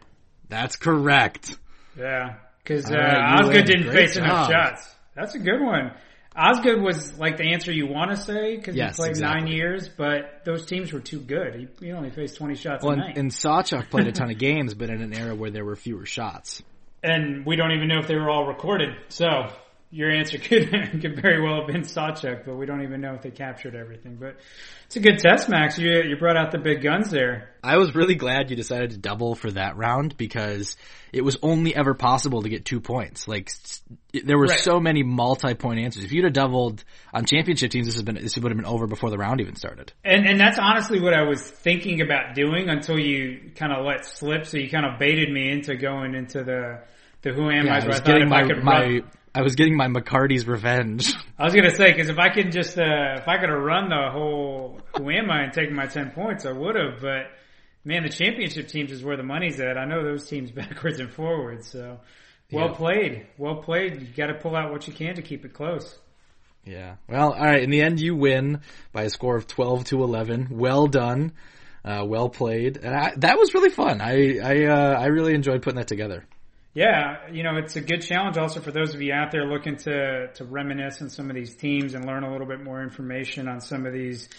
[0.50, 1.58] That's correct.
[1.98, 2.36] Yeah.
[2.64, 4.94] Because uh, right, Osgood didn't Great face enough shots.
[5.16, 5.92] That's a good one.
[6.36, 9.42] Osgood was like the answer you want to say because Yes, he played exactly.
[9.42, 11.56] nine years, but those teams were too good.
[11.80, 13.18] He, he only faced 20 shots Well, a night.
[13.18, 16.06] and Sawchuk played a ton of games, but in an era where there were fewer
[16.06, 16.64] shots.
[17.04, 18.90] and we don't even know if they were all recorded.
[19.10, 19.26] So
[19.92, 20.70] your answer could
[21.02, 24.16] could very well have been Sawchuk, but we don't even know if they captured everything.
[24.20, 24.38] But
[24.86, 25.78] it's a good test, Max.
[25.78, 27.50] You you brought out the big guns there.
[27.64, 30.78] I was really glad you decided to double for that round because
[31.12, 33.28] it was only ever possible to get two points.
[33.28, 33.52] Like
[34.24, 34.60] there were Right.
[34.60, 36.04] so many multi-point answers.
[36.06, 36.84] If you'd have doubled
[37.14, 39.56] on championship teams, this has been this would have been over before the round even
[39.56, 39.92] started.
[40.06, 44.06] And and that's honestly what I was thinking about doing until you kind of let
[44.06, 44.46] slip.
[44.46, 46.80] So you kind of baited me into going into the
[47.24, 47.78] the who am Yeah, I?
[47.80, 49.02] I I was getting if my I could my run,
[49.34, 51.14] I was getting my McCarty's revenge.
[51.40, 53.90] I was gonna say because if I could just uh, if I could have run
[53.90, 57.00] the whole who am I and taken my ten points, I would have.
[57.02, 57.32] But
[57.86, 59.78] man, the championship teams is where the money's at.
[59.78, 61.70] I know those teams backwards and forwards.
[61.72, 62.00] So
[62.52, 62.76] well Yeah.
[62.76, 64.02] played, well played.
[64.02, 65.98] You got to pull out what you can to keep it close.
[66.66, 66.96] yeah.
[67.08, 67.64] Well, all right.
[67.64, 68.60] In the end, you win
[68.92, 70.48] by a score of twelve to eleven.
[70.52, 71.32] Well done.
[71.84, 72.78] Uh, well played.
[72.78, 74.02] And I, that was really fun.
[74.02, 76.26] I I uh, I really enjoyed putting that together.
[76.74, 79.76] Yeah, you know, it's a good challenge also for those of you out there looking
[79.78, 83.50] to, to reminisce on some of these teams and learn a little bit more information
[83.50, 84.30] on some of these,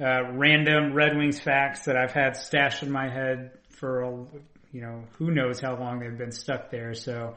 [0.00, 4.10] uh, random Red Wings facts that I've had stashed in my head for, a,
[4.72, 6.94] you know, who knows how long they've been stuck there.
[6.94, 7.34] So,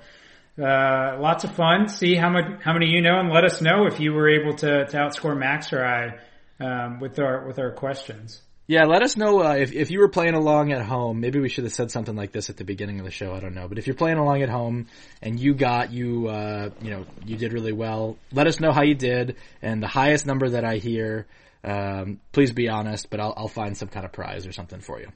[0.58, 1.90] uh, lots of fun.
[1.90, 4.56] See how much, how many you know and let us know if you were able
[4.56, 6.18] to, to outscore Max or I,
[6.64, 8.42] um, with our, with our questions.
[8.68, 11.22] Yeah, let us know uh, if if you were playing along at home.
[11.22, 13.34] Maybe we should have said something like this at the beginning of the show.
[13.34, 14.88] I don't know, but if you're playing along at home
[15.22, 18.84] and you got you uh, you know you did really well, let us know how
[18.84, 19.38] you did.
[19.62, 21.28] And the highest number that I hear,
[21.64, 25.00] um, please be honest, but I'll, I'll find some kind of prize or something for
[25.00, 25.08] you.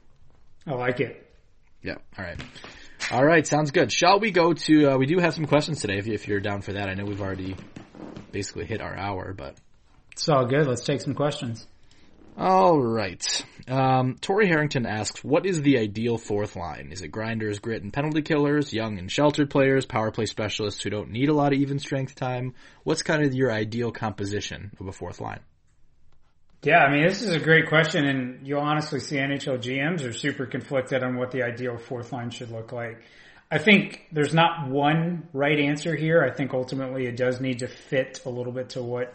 [0.66, 1.30] I like it.
[1.82, 1.96] Yeah.
[2.18, 2.42] All right.
[3.12, 3.92] All right, sounds good.
[3.92, 4.92] Shall we go to?
[4.92, 5.98] Uh, we do have some questions today.
[5.98, 7.58] If, if you're down for that, I know we've already
[8.32, 9.56] basically hit our hour, but
[10.14, 10.68] It's all good.
[10.68, 11.68] Let's take some questions.
[12.38, 13.46] All right.
[13.68, 16.90] Um, Tori Harrington asks, "What is the ideal fourth line?
[16.92, 20.90] Is it grinders, grit, and penalty killers, young and sheltered players, power play specialists who
[20.90, 22.54] don't need a lot of even strength time?
[22.84, 25.42] What's kind of your ideal composition of a fourth line?"
[26.64, 30.14] Yeah, I mean, this is a great question, and you'll honestly see NHL GMs are
[30.14, 33.02] super conflicted on what the ideal fourth line should look like.
[33.50, 36.24] I think there's not one right answer here.
[36.24, 39.14] I think ultimately it does need to fit a little bit to what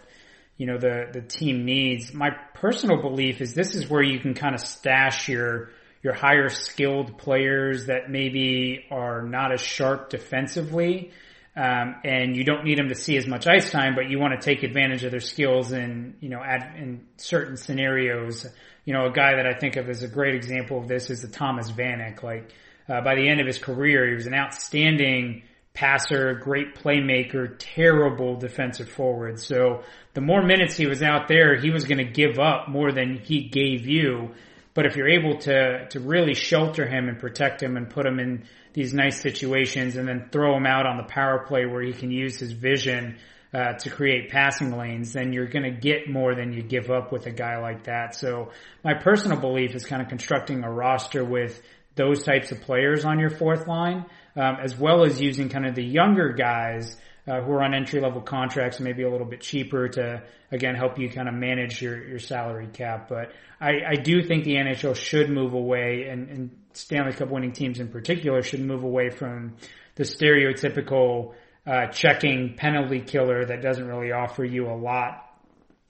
[0.56, 2.12] you know the the team needs.
[2.12, 5.70] My personal belief is this is where you can kind of stash your
[6.02, 11.10] your higher skilled players that maybe are not as sharp defensively.
[11.56, 14.38] Um, and you don't need them to see as much ice time, but you want
[14.38, 18.46] to take advantage of their skills in, you know, at, in certain scenarios.
[18.84, 21.22] You know, a guy that I think of as a great example of this is
[21.22, 22.22] the Thomas Vanek.
[22.22, 22.52] Like,
[22.88, 25.44] uh, by the end of his career, he was an outstanding
[25.76, 29.38] passer, great playmaker, terrible defensive forward.
[29.38, 29.82] So
[30.14, 33.18] the more minutes he was out there, he was going to give up more than
[33.18, 34.30] he gave you.
[34.74, 38.18] But if you're able to to really shelter him and protect him and put him
[38.18, 41.92] in these nice situations and then throw him out on the power play where he
[41.92, 43.16] can use his vision
[43.54, 47.12] uh, to create passing lanes, then you're going to get more than you give up
[47.12, 48.14] with a guy like that.
[48.14, 48.50] So
[48.84, 51.62] my personal belief is kind of constructing a roster with
[51.94, 54.04] those types of players on your fourth line,
[54.36, 58.00] um, as well as using kind of the younger guys uh, who are on entry
[58.00, 60.22] level contracts, maybe a little bit cheaper to
[60.52, 63.08] again help you kind of manage your your salary cap.
[63.08, 67.52] But I, I do think the NHL should move away, and, and Stanley Cup winning
[67.52, 69.56] teams in particular should move away from
[69.96, 71.34] the stereotypical
[71.66, 75.26] uh, checking penalty killer that doesn't really offer you a lot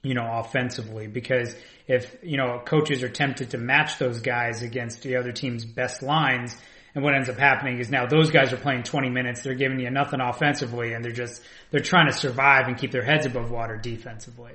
[0.07, 1.57] you know, offensively because
[1.89, 6.01] if, you know, coaches are tempted to match those guys against the other team's best
[6.01, 6.57] lines,
[6.97, 9.79] and what ends up happening is now those guys are playing 20 minutes, they're giving
[9.79, 13.51] you nothing offensively, and they're just, they're trying to survive and keep their heads above
[13.51, 14.53] water defensively.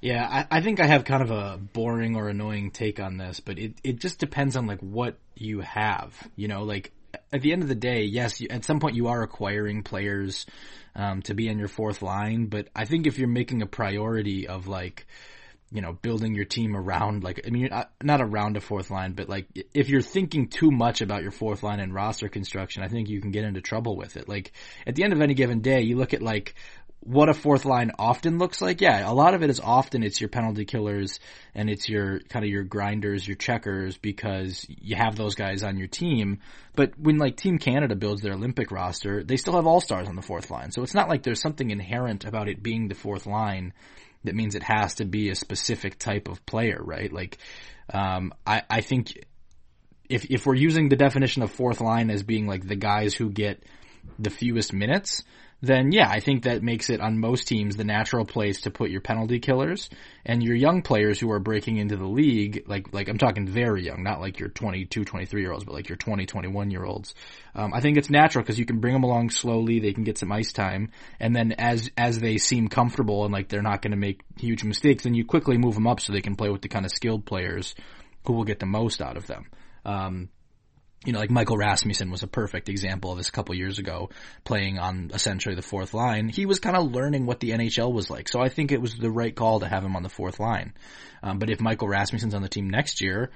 [0.00, 3.40] Yeah, I, I think I have kind of a boring or annoying take on this,
[3.40, 6.14] but it, it just depends on like what you have.
[6.34, 6.92] You know, like
[7.30, 10.46] at the end of the day, yes, you, at some point you are acquiring players
[10.96, 14.48] um, to be in your fourth line, but I think if you're making a priority
[14.48, 15.06] of like,
[15.74, 17.68] you know, building your team around like, I mean,
[18.00, 21.64] not around a fourth line, but like if you're thinking too much about your fourth
[21.64, 24.28] line and roster construction, I think you can get into trouble with it.
[24.28, 24.52] Like
[24.86, 26.54] at the end of any given day, you look at like
[27.00, 28.80] what a fourth line often looks like.
[28.80, 31.18] Yeah, a lot of it is often it's your penalty killers
[31.56, 35.76] and it's your kind of your grinders, your checkers because you have those guys on
[35.76, 36.38] your team.
[36.76, 40.14] But when like Team Canada builds their Olympic roster, they still have all stars on
[40.14, 40.70] the fourth line.
[40.70, 43.72] So it's not like there's something inherent about it being the fourth line
[44.24, 47.12] that means it has to be a specific type of player, right?
[47.12, 47.38] Like,
[47.92, 49.24] um, I, I think
[50.08, 53.30] if, if we're using the definition of fourth line as being like the guys who
[53.30, 53.62] get
[54.18, 55.24] the fewest minutes,
[55.66, 58.90] then yeah, I think that makes it on most teams the natural place to put
[58.90, 59.90] your penalty killers
[60.24, 63.84] and your young players who are breaking into the league, like, like I'm talking very
[63.84, 67.14] young, not like your 22, 23 year olds, but like your 20, 21 year olds.
[67.54, 70.18] Um, I think it's natural because you can bring them along slowly, they can get
[70.18, 70.90] some ice time,
[71.20, 74.64] and then as, as they seem comfortable and like they're not going to make huge
[74.64, 76.92] mistakes, then you quickly move them up so they can play with the kind of
[76.92, 77.74] skilled players
[78.26, 79.46] who will get the most out of them.
[79.84, 80.28] Um,
[81.04, 84.10] you know, like Michael Rasmussen was a perfect example of this a couple years ago,
[84.44, 86.28] playing on essentially the fourth line.
[86.28, 88.96] He was kind of learning what the NHL was like, so I think it was
[88.96, 90.74] the right call to have him on the fourth line.
[91.22, 93.30] Um, but if Michael Rasmussen's on the team next year,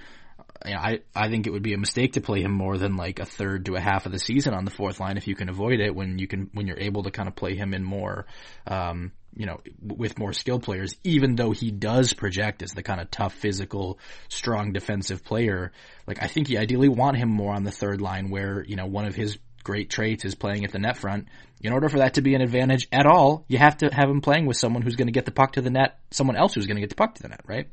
[0.64, 2.96] you know, I I think it would be a mistake to play him more than
[2.96, 5.34] like a third to a half of the season on the fourth line if you
[5.34, 5.94] can avoid it.
[5.94, 8.26] When you can, when you're able to kind of play him in more,
[8.66, 13.00] um, you know, with more skilled players, even though he does project as the kind
[13.00, 15.72] of tough, physical, strong defensive player,
[16.06, 18.86] like I think you ideally want him more on the third line where, you know,
[18.86, 21.28] one of his great traits is playing at the net front.
[21.60, 24.20] In order for that to be an advantage at all, you have to have him
[24.20, 26.66] playing with someone who's going to get the puck to the net, someone else who's
[26.66, 27.68] going to get the puck to the net, right?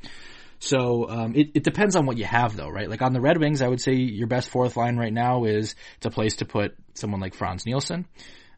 [0.60, 2.90] So um, it, it depends on what you have, though, right?
[2.90, 5.76] Like on the Red Wings, I would say your best fourth line right now is
[5.98, 8.06] it's a place to put someone like Frans Nielsen.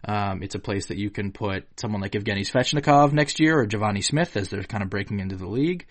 [0.06, 3.68] Um, it's a place that you can put someone like Evgeny Svechnikov next year or
[3.68, 5.86] Givani Smith as they're kind of breaking into the league.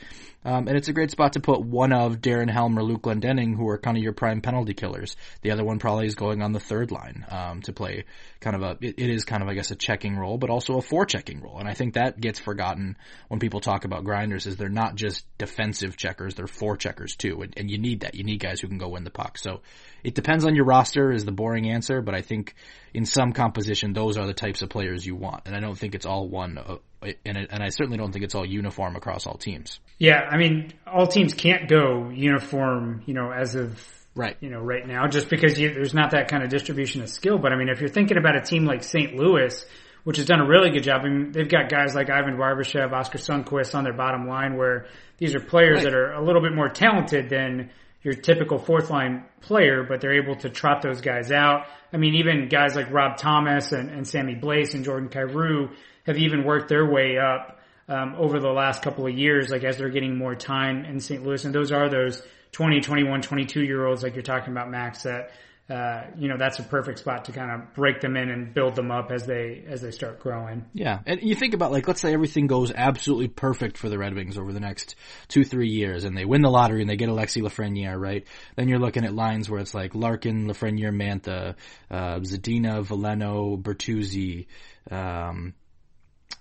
[0.47, 3.57] Um, and it's a great spot to put one of Darren Helm or Luke Glendening,
[3.57, 5.17] who are kind of your prime penalty killers.
[5.43, 8.05] The other one probably is going on the third line um, to play
[8.39, 8.79] kind of a.
[8.81, 11.59] It, it is kind of, I guess, a checking role, but also a forechecking role.
[11.59, 12.97] And I think that gets forgotten
[13.27, 14.47] when people talk about grinders.
[14.47, 17.43] Is they're not just defensive checkers; they're forecheckers too.
[17.43, 18.15] And, and you need that.
[18.15, 19.39] You need guys who can go win the puck.
[19.39, 19.63] So
[20.07, 21.13] it depends on your roster.
[21.13, 22.55] Is the boring answer, but I think
[22.95, 25.43] in some composition, those are the types of players you want.
[25.47, 26.59] And I don't think it's all one.
[26.59, 26.77] Uh,
[27.25, 29.81] and, and I certainly don't think it's all uniform across all teams.
[29.99, 33.83] Yeah, I mean, all teams can't go uniform, you know, as of
[34.17, 34.35] Right.
[34.41, 37.37] You know, right now, just because you, there's not that kind of distribution of skill.
[37.37, 39.15] But I mean, if you're thinking about a team like St.
[39.15, 39.63] Louis,
[40.05, 42.93] which has done a really good job, I mean, they've got guys like Ivan Barbashev,
[42.93, 44.87] Oskar Sundqvist on their bottom line where
[45.19, 45.85] these are players Right.
[45.85, 47.71] that are a little bit more talented than
[48.07, 51.67] your typical fourth line player, but they're able to trot those guys out.
[51.93, 55.73] I mean, even guys like Rob Thomas and, and Sammy Blais and Jordan Kyrou
[56.05, 59.79] have even worked their way up um, over the last couple of years, like as
[59.79, 61.27] they're getting more time in St.
[61.27, 61.45] Louis.
[61.45, 65.33] And those are those 20, 21, 22 year olds like you're talking about, Max, that,
[65.69, 68.77] uh, you know, that's a perfect spot to kind of break them in and build
[68.77, 70.65] them up as they, as they start growing.
[70.73, 74.15] Yeah, and you think about like, let's say everything goes absolutely perfect for the Red
[74.15, 74.95] Wings over the next
[75.27, 78.25] two, three years, and they win the lottery and they get Alexi Lafreniere, right?
[78.55, 81.57] Then you're looking at lines where it's like Larkin, Lafreniere, Mantha,
[81.91, 84.47] uh, Zadina, Veleno, Bertuzzi,
[84.91, 85.55] um,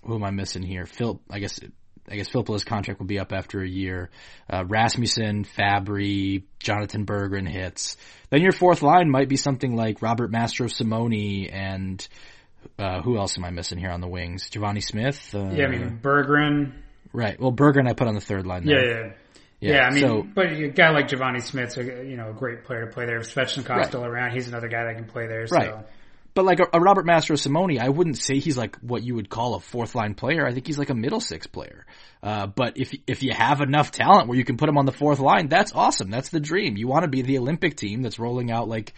[0.04, 0.86] who am I missing here?
[0.86, 1.58] Phil, I guess,
[2.08, 4.10] I guess Filppula's contract will be up after a year.
[4.50, 7.96] Uh, Rasmussen, Fabbri, Jonathan Berggren hits.
[8.30, 12.06] Then your fourth line might be something like Robert Mastrosimone and,
[12.78, 14.50] uh, who else am I missing here on the wings?
[14.50, 15.34] Givani Smith?
[15.34, 16.72] Uh, Yeah, I mean, Berggren.
[17.12, 17.38] right.
[17.40, 19.06] Well, Berggren I put on the third line Yeah, there.
[19.06, 19.12] yeah.
[19.58, 22.34] Yeah, Yeah, I mean, so- but a guy like Givani Smith's a you know a
[22.34, 23.20] great player to play there.
[23.20, 23.86] Svechnikov's Right.
[23.86, 25.46] still around, he's another guy that can play there.
[25.50, 25.72] Right.
[26.36, 29.54] But like a, a Robert Mastrosimone, I wouldn't say he's like what you would call
[29.54, 30.46] a fourth line player.
[30.46, 31.86] I think he's like a middle six player.
[32.22, 34.92] Uh, but if if you have enough talent where you can put him on the
[34.92, 36.10] fourth line, that's awesome.
[36.10, 36.76] That's the dream.
[36.76, 38.92] You want to be the Olympic team that's rolling out like,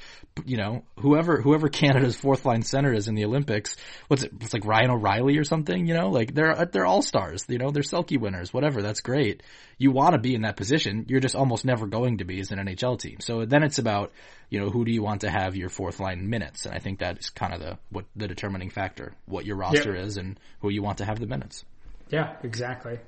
[0.47, 3.77] you know, whoever whoever Canada's fourth line center is in the Olympics.
[4.09, 4.33] What's it?
[4.41, 5.87] It's like Ryan O'Reilly or something.
[5.87, 7.45] You know, like they're they're all stars.
[7.49, 8.53] You know, they're Selke winners.
[8.53, 8.83] Whatever.
[8.83, 9.45] That's great.
[9.77, 11.07] You want to be in that position.
[11.09, 13.19] You're just almost never going to be as an NHL team.
[13.21, 14.13] So then it's about
[14.51, 17.01] you know who do you want to have your fourth line minutes, and I think
[17.01, 20.71] that is kind of the what the determining factor, what your roster is, and who
[20.71, 21.65] you want to have the minutes.
[22.09, 22.99] yeah, exactly.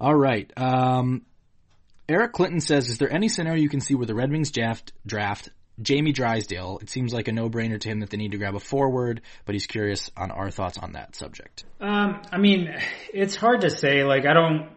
[0.00, 0.50] All right.
[0.56, 1.22] Um,
[2.08, 4.92] Eric Clinton says, "Is there any scenario you can see where the Red Wings draft
[5.06, 5.48] draft
[5.80, 6.78] Jamie Drysdale?
[6.82, 9.54] It seems like a no-brainer to him that they need to grab a forward, but
[9.54, 12.74] he's curious on our thoughts on that subject." Um, I mean,
[13.12, 14.04] it's hard to say.
[14.04, 14.70] Like, I don't.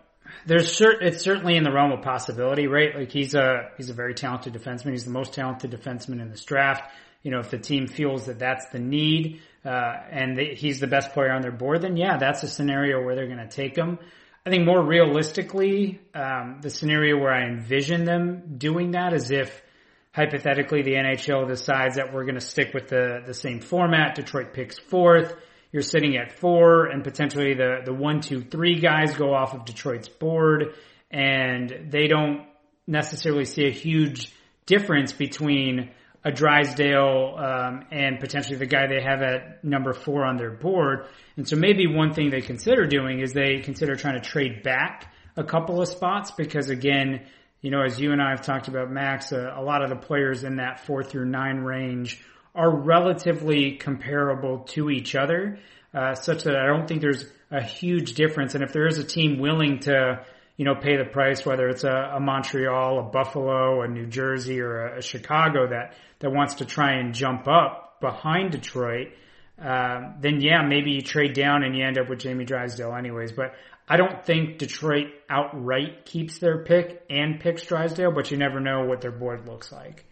[0.46, 2.96] There's it's certainly in the realm of possibility, right?
[2.96, 4.92] Like, he's a he's a very talented defenseman.
[4.92, 6.92] He's the most talented defenseman in this draft.
[7.24, 11.14] You know, if the team feels that that's the need, uh, and he's the best
[11.14, 13.98] player on their board, then yeah, that's a scenario where they're going to take him.
[14.46, 19.64] I think more realistically, um, the scenario where I envision them doing that is if
[20.12, 24.14] hypothetically the NHL decides that we're going to stick with the, the same format.
[24.14, 25.36] Detroit picks fourth.
[25.76, 29.66] You're sitting at four and potentially the, the one, two, three guys go off of
[29.66, 30.74] Detroit's board
[31.12, 32.48] and they don't
[32.88, 34.32] necessarily see a huge
[34.66, 35.92] difference between
[36.24, 41.08] a Drysdale um, and potentially the guy they have at number four on their board.
[41.36, 45.14] And so maybe one thing they consider doing is they consider trying to trade back
[45.36, 47.26] a couple of spots because again,
[47.60, 49.98] you know, as you and I have talked about, Max, uh, a lot of the
[49.98, 52.24] players in that four through nine range
[52.56, 55.60] are relatively comparable to each other,
[55.94, 58.56] uh, such that I don't think there's a huge difference.
[58.56, 60.26] And if there is a team willing to,
[60.58, 64.62] you know, pay the price, whether it's a, a Montreal, a Buffalo, a New Jersey,
[64.62, 69.10] or a, a Chicago that that wants to try and jump up behind Detroit,
[69.60, 73.32] um, then yeah, maybe you trade down and you end up with Jamie Drysdale anyways.
[73.32, 73.54] But
[73.88, 78.86] I don't think Detroit outright keeps their pick and picks Drysdale, but you never know
[78.86, 80.06] what their board looks like.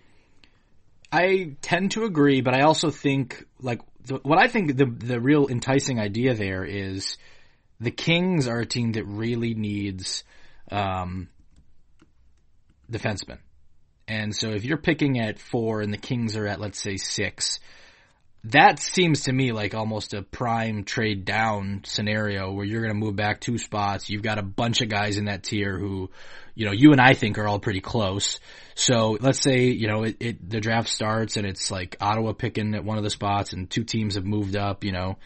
[1.14, 5.22] I tend to agree, but I also think like the, what I think the the
[5.22, 7.18] real enticing idea there is
[7.80, 10.24] the Kings are a team that really needs
[10.72, 11.30] um,
[12.92, 13.38] defensemen,
[14.08, 17.60] and so if you're picking at four and the Kings are at let's say six,
[18.46, 23.00] that seems to me like almost a prime trade down scenario where you're going to
[23.00, 24.10] move back two spots.
[24.10, 26.10] You've got a bunch of guys in that tier who,
[26.54, 28.42] you know, you and I think are all pretty close.
[28.76, 32.76] So let's say, you know, it, it the draft starts and it's like Ottawa picking
[32.76, 35.18] at one of the spots and two teams have moved up, you know,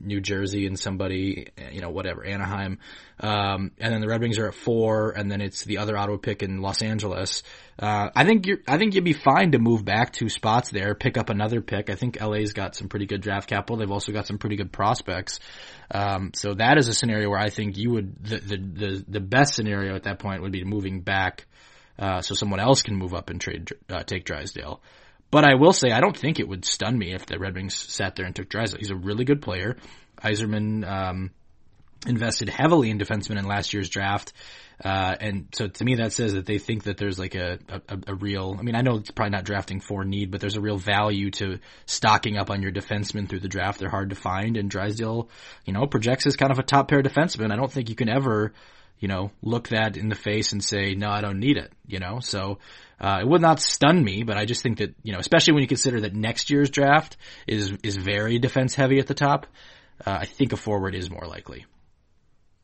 [0.00, 2.78] New Jersey and somebody, you know, whatever, Anaheim.
[3.18, 6.16] Um, and then the Red Wings are at four, and then it's the other Ottawa
[6.16, 7.42] pick in Los Angeles.
[7.78, 10.94] Uh, I think you're, I think you'd be fine to move back two spots there,
[10.94, 11.90] pick up another pick.
[11.90, 13.76] I think LA's got some pretty good draft capital.
[13.76, 15.40] They've also got some pretty good prospects.
[15.90, 19.20] Um, so that is a scenario where I think you would, the, the, the, the
[19.20, 21.46] best scenario at that point would be moving back,
[21.98, 24.80] uh, so someone else can move up and trade, uh, take Drysdale.
[25.30, 27.76] But I will say, I don't think it would stun me if the Red Wings
[27.76, 28.78] sat there and took Drysdale.
[28.78, 29.76] He's a really good player.
[30.22, 31.30] Yzerman um,
[32.06, 34.32] invested heavily in defensemen in last year's draft,
[34.84, 37.98] uh, and so to me that says that they think that there's like a, a,
[38.08, 38.56] a real.
[38.58, 41.30] I mean, I know it's probably not drafting for need, but there's a real value
[41.32, 43.78] to stocking up on your defensemen through the draft.
[43.78, 45.28] They're hard to find, and Drysdale,
[45.64, 47.52] you know, projects as kind of a top pair defenseman.
[47.52, 48.52] I don't think you can ever
[49.00, 51.98] you know, look that in the face and say, no, I don't need it, you
[51.98, 52.20] know?
[52.20, 52.58] So,
[53.00, 55.62] uh, it would not stun me, but I just think that, you know, especially when
[55.62, 59.46] you consider that next year's draft is, is very defense heavy at the top,
[60.06, 61.64] uh, I think a forward is more likely.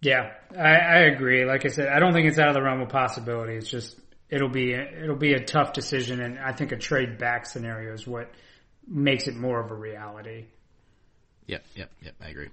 [0.02, 1.46] Yeah, I, I agree.
[1.46, 3.54] Like I said, I don't think it's out of the realm of possibility.
[3.54, 6.20] It's just, it'll be, it'll be a tough decision.
[6.20, 8.30] And I think a trade back scenario is what
[8.86, 10.44] makes it more of a reality.
[11.46, 12.14] Yep, yep, yep.
[12.20, 12.48] I agree.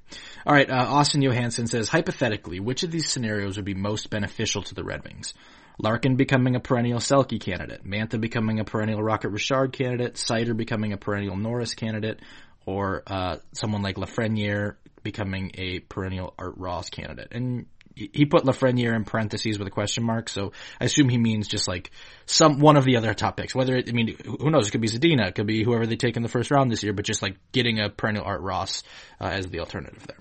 [0.45, 0.69] All right.
[0.69, 4.83] Uh, Austin Johansson says, hypothetically, which of these scenarios would be most beneficial to the
[4.83, 5.33] Red Wings?
[5.79, 10.93] Larkin becoming a perennial Selke candidate, Mantha becoming a perennial Rocket Richard candidate, Seider becoming
[10.93, 12.19] a perennial Norris candidate,
[12.65, 17.29] or uh, someone like Lafreniere becoming a perennial Art Ross candidate.
[17.31, 17.65] And
[17.95, 21.67] he put Lafreniere in parentheses with a question mark, so I assume he means just
[21.67, 21.91] like
[22.25, 23.53] some one of the other top picks.
[23.53, 24.67] Whether it, I mean, who knows?
[24.67, 26.83] It could be Zadina, it could be whoever they take in the first round this
[26.83, 28.83] year, but just like getting a perennial Art Ross
[29.21, 30.17] uh, as the alternative there.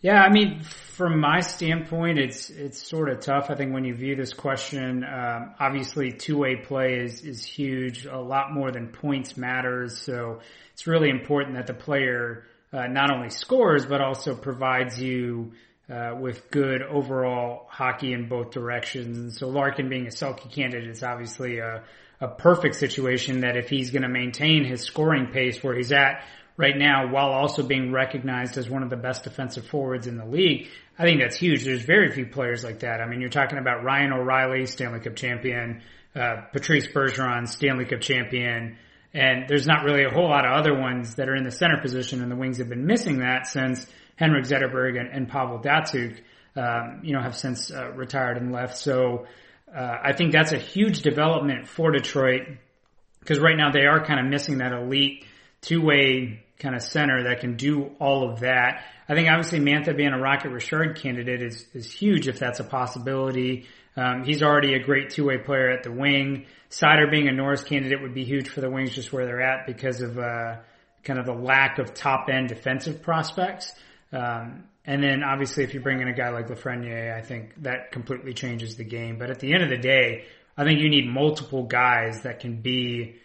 [0.00, 3.50] Yeah, I mean, from my standpoint, it's it's sort of tough.
[3.50, 8.06] I think when you view this question, um, obviously two way play is is huge.
[8.06, 9.98] A lot more than points matters.
[9.98, 10.40] So
[10.72, 15.52] it's really important that the player uh, not only scores but also provides you
[15.90, 19.38] uh, with good overall hockey in both directions.
[19.38, 21.82] So Larkin being a Selke candidate is obviously a,
[22.20, 26.24] a perfect situation that if he's going to maintain his scoring pace where he's at
[26.56, 30.26] right now while also being recognized as one of the best defensive forwards in the
[30.26, 30.68] league,
[30.98, 31.64] I think that's huge.
[31.64, 33.00] There's very few players like that.
[33.00, 35.82] I mean, you're talking about Ryan O'Reilly, Stanley Cup champion,
[36.14, 38.76] uh, Patrice Bergeron, Stanley Cup champion,
[39.14, 41.80] and there's not really a whole lot of other ones that are in the center
[41.80, 43.86] position, and the Wings have been missing that since
[44.18, 46.18] Henrik Zetterberg and, and Pavel Datsyuk,
[46.56, 48.76] um, you know, have since uh, retired and left.
[48.76, 49.26] So
[49.74, 52.42] uh, I think that's a huge development for Detroit
[53.20, 55.24] because right now they are kind of missing that elite
[55.60, 58.82] two-way kind of center that can do all of that.
[59.08, 62.64] I think obviously Mantha being a Rocket Richard candidate is, is huge if that's a
[62.64, 63.66] possibility.
[63.96, 66.46] Um, he's already a great two-way player at the wing.
[66.70, 69.66] Seider being a Norris candidate would be huge for the Wings just where they're at
[69.66, 70.56] because of, uh,
[71.04, 73.72] kind of the lack of top-end defensive prospects.
[74.12, 77.92] Um, and then obviously if you bring in a guy like Lafreniere, I think that
[77.92, 79.18] completely changes the game.
[79.18, 80.24] But at the end of the day,
[80.56, 83.16] I think you need multiple guys that can be,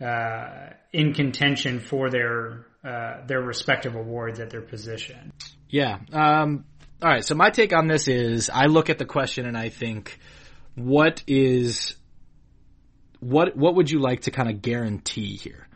[0.00, 5.32] uh, in contention for their uh, their respective awards at their position.
[5.68, 5.98] Yeah.
[6.12, 6.64] Um,
[7.02, 7.24] all right.
[7.24, 10.18] So my take on this is, I look at the question and I think,
[10.74, 11.94] what is
[13.20, 15.68] what what would you like to kind of guarantee here?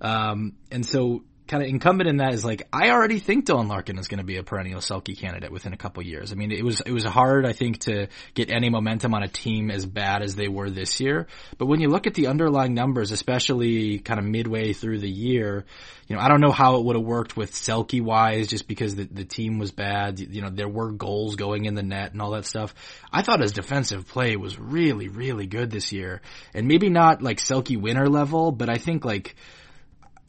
[0.00, 3.98] Um, and so kind of incumbent in that is like I already think Dylan Larkin
[3.98, 6.32] is going to be a perennial Selke candidate within a couple years.
[6.32, 9.28] I mean, it was it was hard I think to get any momentum on a
[9.28, 11.26] team as bad as they were this year.
[11.58, 15.66] But when you look at the underlying numbers, especially kind of midway through the year,
[16.08, 18.94] you know, I don't know how it would have worked with Selke wise, just because
[18.94, 20.18] the the team was bad.
[20.20, 22.74] You know, there were goals going in the net and all that stuff.
[23.12, 26.22] I thought his defensive play was really really good this year,
[26.54, 29.36] and maybe not like Selke winner level, but I think like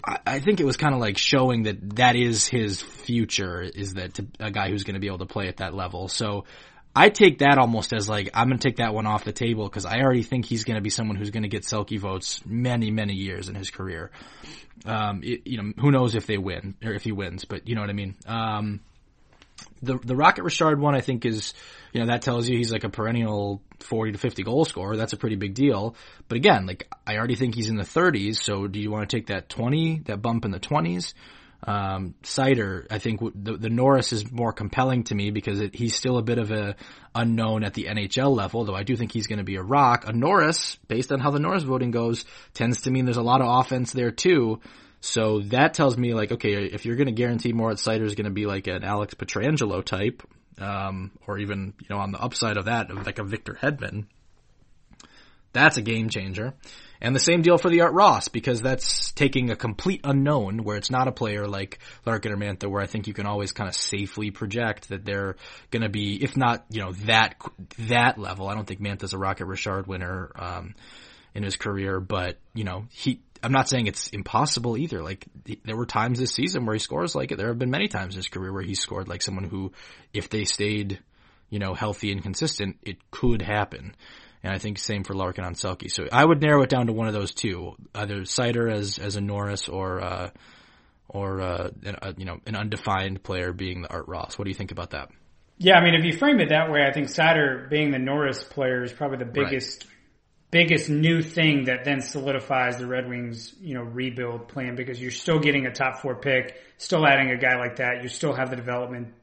[0.05, 4.13] I think it was kind of like showing that that is his future is that
[4.15, 6.07] to, a guy who's going to be able to play at that level.
[6.07, 6.45] So
[6.95, 9.65] I take that almost as like I'm going to take that one off the table
[9.65, 12.41] because I already think he's going to be someone who's going to get Selke votes
[12.45, 14.11] many many years in his career.
[14.85, 17.75] Um, it, you know, who knows if they win or if he wins, but you
[17.75, 18.15] know what I mean.
[18.27, 18.81] Um,
[19.81, 21.53] the the Rocket Richard one I think is
[21.95, 24.97] you know that tells you he's like a perennial 40 to 50 goal scorer.
[24.97, 25.95] That's a pretty big deal.
[26.27, 28.35] But again, like I already think he's in the 30s.
[28.35, 31.13] So do you want to take that 20, that bump in the 20s?
[31.63, 35.95] Um, Seider, I think the, the Norris is more compelling to me because it, he's
[35.95, 36.75] still a bit of a
[37.15, 40.03] unknown at the NHL level, though I do think he's going to be a rock.
[40.05, 43.39] A Norris, based on how the Norris voting goes, tends to mean there's a lot
[43.39, 44.59] of offense there too.
[44.99, 48.25] So that tells me like, okay, if you're going to guarantee Moritz Seider is going
[48.25, 50.23] to be like an Alex Pietrangelo type,
[50.59, 54.05] um, or even, you know, on the upside of that, like a Victor Hedman,
[55.53, 56.53] that's a game changer.
[57.01, 60.77] And the same deal for the Art Ross because that's taking a complete unknown where
[60.77, 63.67] it's not a player like Larkin or Mantha where I think you can always kind
[63.67, 65.35] of safely project that they're
[65.71, 67.35] going to be, if not, you know, that,
[67.79, 68.47] that level.
[68.47, 70.75] I don't think Mantha's a Rocket Richard winner, um,
[71.33, 75.03] in his career, but, you know, he, I'm not saying it's impossible either.
[75.03, 75.27] Like
[75.63, 77.37] there were times this season where he scores like it.
[77.37, 79.71] There have been many times in his career where he scored like someone who,
[80.13, 80.99] if they stayed,
[81.51, 83.95] you know, healthy and consistent, it could happen.
[84.41, 85.91] And I think same for Larkin on Selke.
[85.91, 89.15] So I would narrow it down to one of those two, either Seider as as
[89.15, 90.29] a Norris or uh,
[91.07, 94.39] or uh, an, uh, you know an undefined player being the Art Ross.
[94.39, 95.09] What do you think about that?
[95.59, 98.43] Yeah, I mean, if you frame it that way, I think Seider being the Norris
[98.43, 99.94] player is probably the biggest right
[100.55, 105.11] biggest new thing that then solidifies the Red Wings, you know, rebuild plan because you're
[105.11, 108.03] still getting a top four pick, still adding a guy like that.
[108.03, 109.13] You still have the development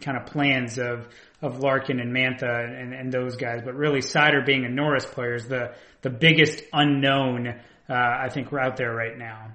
[0.00, 1.08] kind of plans of
[1.42, 5.34] of Larkin and Mantha and, and those guys, but really Seider being a Norris player
[5.34, 7.48] is the the biggest unknown
[7.88, 9.54] uh, I think we're out there right now.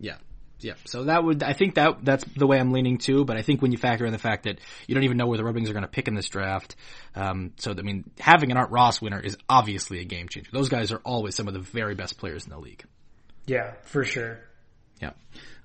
[0.00, 0.16] Yeah.
[0.62, 0.74] Yeah.
[0.84, 3.60] So that would, I think that, that's the way I'm leaning too, but I think
[3.60, 5.68] when you factor in the fact that you don't even know where the Red Wings
[5.68, 6.76] are going to pick in this draft,
[7.16, 10.50] um, so, I mean, having an Art Ross winner is obviously a game changer.
[10.52, 12.84] Those guys are always some of the very best players in the league.
[13.46, 14.38] Yeah, for sure.
[15.00, 15.10] Yeah.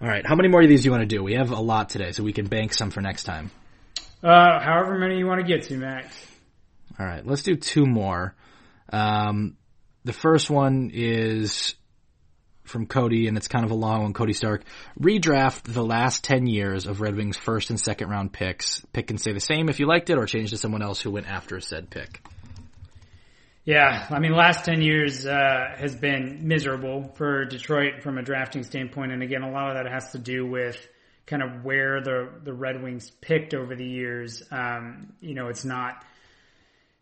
[0.02, 0.26] All right.
[0.26, 1.24] How many more of these do you want to do?
[1.24, 3.52] We have a lot today, so we can bank some for next time.
[4.24, 6.08] Uh, however many you want to get to, Max.
[7.00, 7.24] All right.
[7.24, 8.36] Let's do two more.
[8.92, 9.58] Um,
[10.04, 11.76] the first one is
[12.68, 14.14] from Cody, and it's kind of a long one.
[14.14, 14.64] Cody Stark
[15.00, 18.86] redraft the last ten years of Red Wings first and second round picks.
[18.94, 21.12] Pick and say the same if you liked it, or change to someone else who
[21.12, 22.22] went after a said pick.
[23.66, 28.64] Yeah, I mean, last ten years uh, has been miserable for Detroit from a drafting
[28.64, 30.78] standpoint, and again, a lot of that has to do with
[31.26, 34.42] kind of where the the Red Wings picked over the years.
[34.52, 36.06] Um, you know, it's not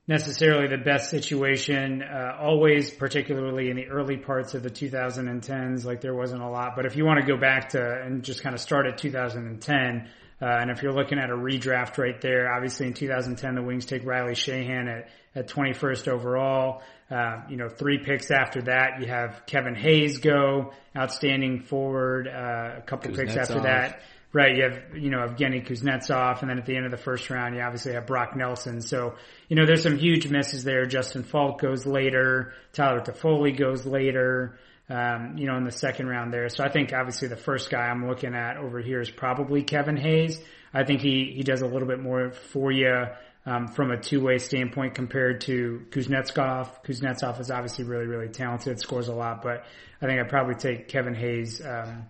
[0.07, 6.01] necessarily the best situation, uh, always, particularly in the early parts of the 2010s, like
[6.01, 6.75] there wasn't a lot.
[6.75, 10.09] But if you want to go back to and just kind of start at 2010,
[10.41, 13.85] uh, and if you're looking at a redraft right there, obviously in 2010, the Wings
[13.85, 16.83] take Riley Sheahan at, at 21st overall.
[17.09, 22.79] Uh, you know, three picks after that, you have Kevin Hayes go, outstanding forward, uh,
[22.79, 24.01] a couple picks after that.
[24.35, 27.29] Right, you have, you know, Evgeny Kuznetsov, and then at the end of the first
[27.29, 28.81] round, you obviously have Brock Nelson.
[28.81, 29.15] So,
[29.47, 30.85] you know, there's some huge misses there.
[30.85, 32.51] Justin Faulk goes later.
[32.73, 34.59] Tyler Toffoli goes later,
[34.89, 36.49] um, you know, in the second round there.
[36.49, 39.95] So I think obviously the first guy I'm looking at over here is probably Kevin
[39.95, 40.41] Hayes.
[40.73, 43.05] I think he, he does a little bit more for you,
[43.45, 46.83] um, from a two-way standpoint compared to Kuznetsov.
[46.83, 49.63] Kuznetsov is obviously really, really talented, scores a lot, but
[50.01, 52.07] I think I'd probably take Kevin Hayes, um,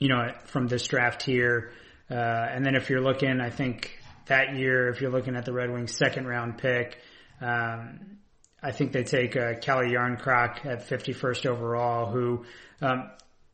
[0.00, 1.70] you know, from this draft here.
[2.10, 3.96] Uh, and then if you're looking, I think
[4.26, 6.98] that year, if you're looking at the Red Wings second round pick,
[7.40, 8.18] um,
[8.62, 12.44] I think they take uh, Calle Jarnkrok at 51st overall, who,
[12.82, 13.10] um,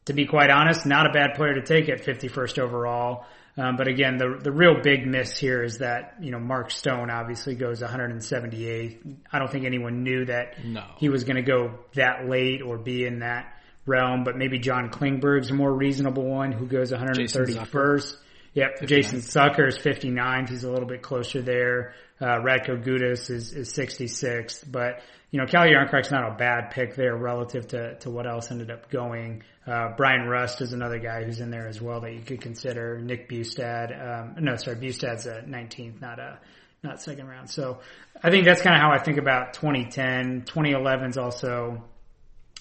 [0.06, 3.26] to be quite honest, not a bad player to take at 51st overall.
[3.58, 7.08] Um, but again, the the real big miss here is that you know Mark Stone
[7.08, 9.02] obviously goes 178.
[9.32, 10.84] I don't think anyone knew that no.
[10.98, 13.55] he was going to go that late or be in that
[13.86, 18.16] realm, but maybe John Klingberg's a more reasonable one who goes 131st.
[18.54, 18.88] Yep, 59.
[18.88, 20.48] Jason Zucker is 59th.
[20.48, 21.94] He's a little bit closer there.
[22.20, 25.00] Uh, Radko Gudas is, is 66th, but
[25.30, 28.70] you know, Calle Jarnkrok's not a bad pick there relative to, to what else ended
[28.70, 29.42] up going.
[29.66, 32.98] Uh, Bryan Rust is another guy who's in there as well that you could consider.
[32.98, 36.38] Nick Bjugstad, um, no, sorry, Bjugstad's a 19th, not a,
[36.82, 37.50] not second round.
[37.50, 37.80] So
[38.22, 40.42] I think that's kind of how I think about 2010.
[40.42, 41.84] 2011's also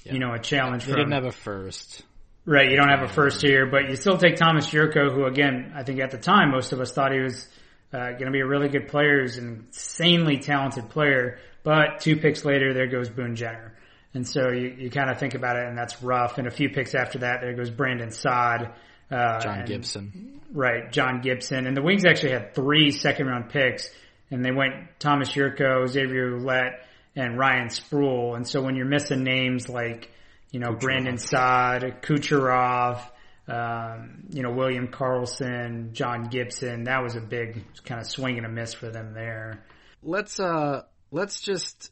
[0.05, 0.13] yeah.
[0.13, 0.85] you know, a challenge.
[0.85, 2.03] They from, didn't have a first.
[2.45, 5.73] Right, you don't have a first here, but you still take Tomas Jurco, who again,
[5.75, 7.47] I think at the time most of us thought he was
[7.91, 9.23] uh, going to be a really good player.
[9.23, 13.73] He's an insanely talented player, but two picks later, there goes Boone Jenner.
[14.13, 16.37] And so you, you kind of think about it, and that's rough.
[16.37, 18.73] And a few picks after that, there goes Brandon Saad.
[19.11, 20.41] Uh, John and, Gibson.
[20.53, 21.67] Right, John Gibson.
[21.67, 23.89] And the Wings actually had three second round picks,
[24.31, 26.79] and they went Tomas Jurco, Xavier Ouellet,
[27.15, 28.35] and Ryan Sproul.
[28.35, 30.11] And so when you're missing names like,
[30.51, 30.79] you know, Kucherov.
[30.79, 33.01] Brandon Saad, Kucherov,
[33.47, 38.45] um, you know, William Karlsson, John Gibson, that was a big kind of swing and
[38.45, 39.63] a miss for them there.
[40.03, 41.91] Let's, uh, let's just,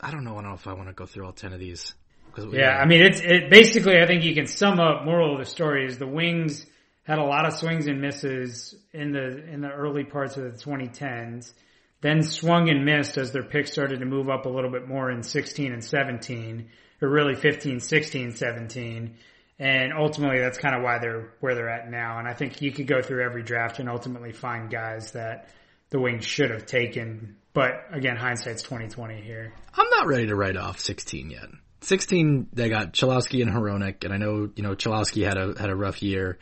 [0.00, 1.60] I don't know, I don't know if I want to go through all 10 of
[1.60, 1.94] these.
[2.32, 5.40] Cause yeah, I mean, it's, it basically, I think you can sum up moral of
[5.40, 6.64] the story is the Wings
[7.02, 10.50] had a lot of swings and misses in the, in the early parts of the
[10.50, 11.52] 2010s
[12.00, 15.10] then swung and missed as their picks started to move up a little bit more
[15.10, 16.68] in 16 and 17,
[17.02, 19.14] or really 15, 16, 17.
[19.58, 22.18] And ultimately that's kind of why they're where they're at now.
[22.18, 25.50] And I think you could go through every draft and ultimately find guys that
[25.90, 27.36] the Wings should have taken.
[27.52, 29.52] But again, hindsight's 2020 here.
[29.74, 31.48] I'm not ready to write off 16 yet.
[31.82, 35.70] 16, they got Cholowski and Hronek, and I know, you know, Cholowski had a, had
[35.70, 36.38] a rough year.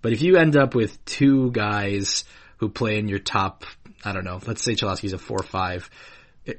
[0.00, 2.24] But if you end up with two guys
[2.58, 3.64] who play in your top,
[4.04, 5.90] I don't know, let's say Cholowski's a four five,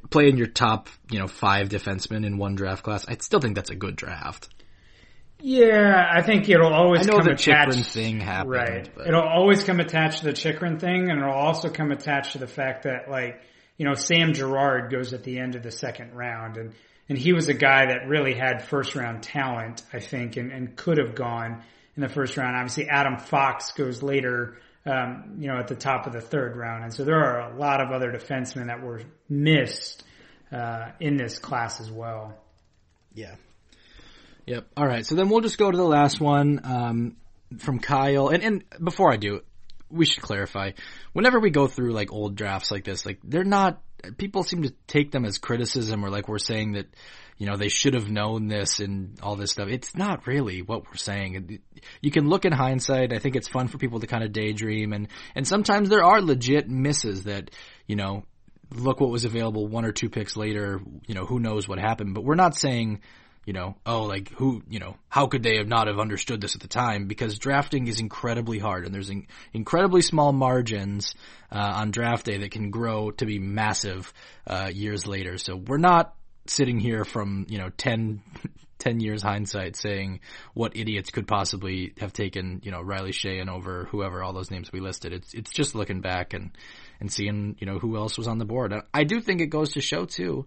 [0.10, 3.06] play in your top, you know, five defensemen in one draft class.
[3.08, 4.50] I still think that's a good draft.
[5.42, 7.72] Yeah, I think it'll always I know come the attached.
[7.72, 8.90] Chychrun thing happened, right?
[8.94, 9.08] But.
[9.08, 12.48] It'll always come attached to the Chychrun thing, and it'll also come attached to the
[12.48, 13.42] fact that, like,
[13.78, 16.74] you know, Sam Girard goes at the end of the second round, and
[17.08, 20.76] and he was a guy that really had first round talent, I think, and, and
[20.76, 21.64] could have gone
[21.96, 22.58] in the first round.
[22.58, 24.58] Obviously, Adam Fox goes later
[24.90, 26.84] um, you know, at the top of the third round.
[26.84, 30.04] And so there are a lot of other defensemen that were missed
[30.52, 32.36] uh, in this class as well.
[33.14, 33.36] Yeah.
[34.46, 34.68] Yep.
[34.76, 35.06] All right.
[35.06, 37.18] So then we'll just go to the last one um,
[37.60, 38.30] from Kyle.
[38.30, 39.42] And, and before I do,
[39.90, 40.72] we should clarify.
[41.14, 43.82] Whenever we go through like old drafts like this, like they're not.
[44.18, 46.88] People seem to take them as criticism or like we're saying that
[47.40, 49.70] you know, they should have known this and all this stuff.
[49.70, 51.62] It's not really what we're saying.
[52.02, 53.14] You can look in hindsight.
[53.14, 56.22] I think it's fun for people to kind of daydream and, and sometimes there are
[56.22, 57.50] legit misses that,
[57.88, 58.26] you know,
[58.76, 62.14] look what was available one or two picks later, you know, who knows what happened,
[62.14, 63.02] but we're not saying,
[63.46, 66.56] you know, oh, like who, you know, how could they have not have understood this
[66.56, 67.08] at the time?
[67.08, 71.16] Because drafting is incredibly hard and there's in, incredibly small margins,
[71.52, 74.14] uh, on draft day that can grow to be massive,
[74.46, 75.38] uh, years later.
[75.38, 76.14] So we're not
[76.50, 78.22] sitting here from, you know, 10,
[78.80, 80.22] 10 years hindsight saying
[80.54, 84.72] what idiots could possibly have taken, you know, Riley Sheahan over whoever, all those names
[84.72, 85.14] we listed.
[85.14, 86.52] It's, it's just looking back and,
[87.00, 88.74] and seeing, you know, who else was on the board.
[88.94, 90.46] I do think it goes to show too,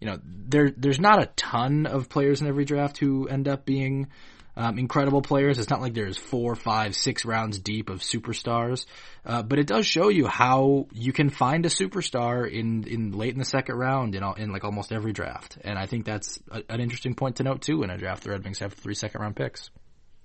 [0.00, 3.64] you know, there, there's not a ton of players in every draft who end up
[3.64, 4.08] being,
[4.56, 5.58] um, incredible players.
[5.58, 8.86] It's not like there's four, five, six rounds deep of superstars,
[9.24, 13.32] uh, but it does show you how you can find a superstar in in late
[13.32, 15.58] in the second round in all, in like almost every draft.
[15.60, 18.24] And I think that's a, an interesting point to note too in a draft.
[18.24, 19.70] The Red Wings have three second round picks.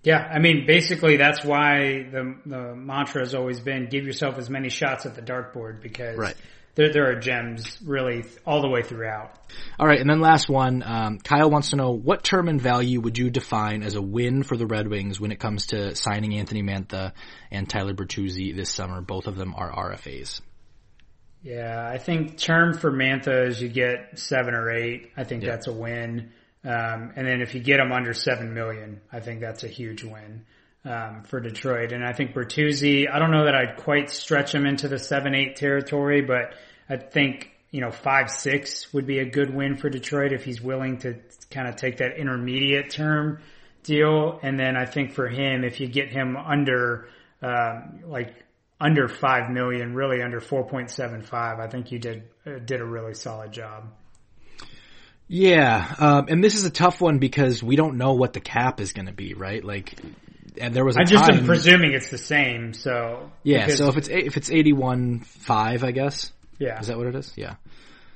[0.04, 4.50] Yeah, I mean, basically that's why the the mantra has always been give yourself as
[4.50, 6.36] many shots at the dartboard because right
[6.76, 9.32] there, there are gems really all the way throughout.
[9.78, 13.02] All right, and then last one, um, Kyle wants to know what term and value
[13.02, 16.36] would you define as a win for the Red Wings when it comes to signing
[16.36, 17.14] Anthony Mantha
[17.50, 19.02] and Tyler Bertuzzi this summer?
[19.02, 20.42] Both of them are RFAs.
[21.44, 25.12] Yeah, I think term for Mantha is you get seven or eight.
[25.18, 25.52] I think yeah.
[25.52, 26.32] that's a win.
[26.64, 30.04] Um, and then if you get them under seven million, I think that's a huge
[30.04, 30.46] win
[30.86, 31.92] um, for Detroit.
[31.92, 35.36] And I think Bertuzzi, I don't know that I'd quite stretch him into the seven,
[35.36, 36.56] eight territory, but
[36.90, 40.62] I think, you know, five, six would be a good win for Detroit if he's
[40.62, 41.16] willing to
[41.50, 43.40] kind of take that intermediate term
[43.84, 44.40] deal.
[44.42, 47.08] And then I think for him, if you get him under,
[47.42, 48.34] um, like
[48.80, 53.52] under five million, really under 4.75, I think you did, uh, did a really solid
[53.52, 53.86] job.
[55.34, 58.82] Yeah, um, and this is a tough one because we don't know what the cap
[58.82, 59.64] is going to be, right?
[59.64, 59.96] Like
[60.60, 60.98] and there was.
[60.98, 62.74] I just am presuming it's the same.
[62.74, 63.68] So yeah.
[63.68, 66.32] So if it's if it's eighty one five, I guess.
[66.60, 66.80] Yeah.
[66.80, 67.34] Is that what it is?
[67.36, 67.56] Yeah.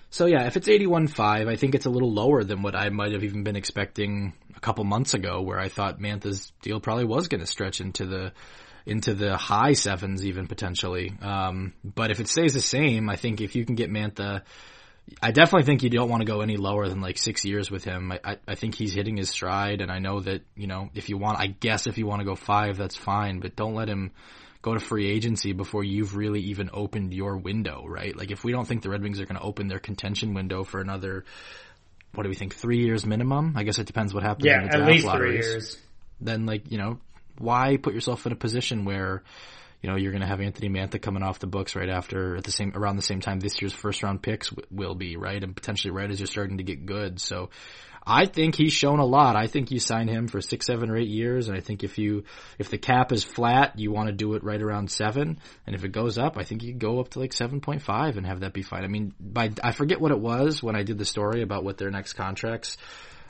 [0.09, 2.75] So yeah, if it's eighty one five, I think it's a little lower than what
[2.75, 6.79] I might have even been expecting a couple months ago, where I thought Mantha's deal
[6.79, 8.31] probably was going to stretch into the
[8.85, 11.11] into the high sevens even potentially.
[11.21, 14.43] Um, but if it stays the same, I think if you can get Mantha
[15.21, 17.83] I definitely think you don't want to go any lower than like six years with
[17.83, 18.11] him.
[18.11, 21.09] I, I, I, think he's hitting his stride, and I know that you know if
[21.09, 23.87] you want, I guess if you want to go five, that's fine, but don't let
[23.87, 24.11] him
[24.61, 28.15] go to free agency before you've really even opened your window, right?
[28.17, 30.63] Like if we don't think the Red Wings are going to open their contention window
[30.63, 31.23] for another,
[32.15, 33.53] what do we think, three years minimum?
[33.55, 34.45] I guess it depends what happens.
[34.45, 35.45] Yeah, in the draft at least lotteries.
[35.45, 35.77] three years.
[36.19, 36.99] Then like you know,
[37.37, 39.21] why put yourself in a position where
[39.81, 42.43] you know, you're going to have Anthony Mantha coming off the books right after at
[42.43, 45.43] the same around the same time this year's first round picks w- will be right,
[45.43, 47.19] and potentially right as you're starting to get good.
[47.19, 47.49] So,
[48.07, 49.35] I think he's shown a lot.
[49.35, 51.97] I think you sign him for six, seven, or eight years, and I think if
[51.97, 52.25] you
[52.59, 55.83] if the cap is flat, you want to do it right around seven, and if
[55.83, 58.41] it goes up, I think you go up to like seven point five and have
[58.41, 58.83] that be fine.
[58.83, 61.77] I mean, by I forget what it was when I did the story about what
[61.77, 62.77] their next contracts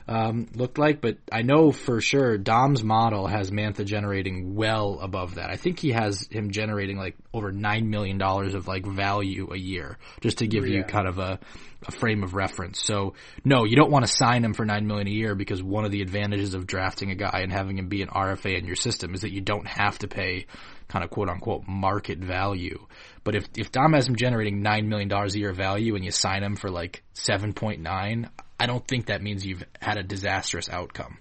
[0.08, 5.34] um, looked like, but I know for sure Dom's model has Mantha generating well above
[5.34, 5.50] that.
[5.50, 9.56] I think he has him generating like over nine million dollars of like value a
[9.56, 10.78] year, just to give yeah.
[10.78, 11.40] you kind of a,
[11.86, 12.80] a frame of reference.
[12.80, 13.14] So
[13.44, 15.90] no, you don't want to sign him for nine million a year because one of
[15.90, 19.12] the advantages of drafting a guy and having him be an RFA in your system
[19.12, 20.46] is that you don't have to pay
[20.88, 22.86] kind of quote unquote market value.
[23.24, 26.12] But if if Dom has him generating nine million dollars a year value and you
[26.12, 30.02] sign him for like seven point nine, I don't think that means you've had a
[30.02, 31.18] disastrous outcome.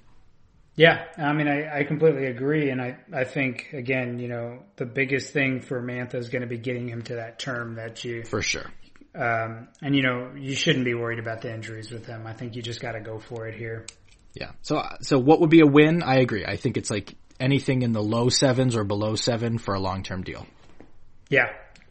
[0.78, 4.86] Yeah, I mean, I, I completely agree, and I, I think again, you know, the
[4.86, 8.24] biggest thing for Mantha is going to be getting him to that term that you
[8.24, 8.70] for sure.
[9.16, 12.28] Um, and you know, you shouldn't be worried about the injuries with him.
[12.28, 13.86] I think you just got to go for it here.
[14.34, 14.52] Yeah.
[14.62, 16.04] So, so what would be a win?
[16.04, 16.46] I agree.
[16.46, 20.04] I think it's like anything in the low sevens or below seven for a long
[20.04, 20.46] term deal.
[21.30, 21.48] Yeah,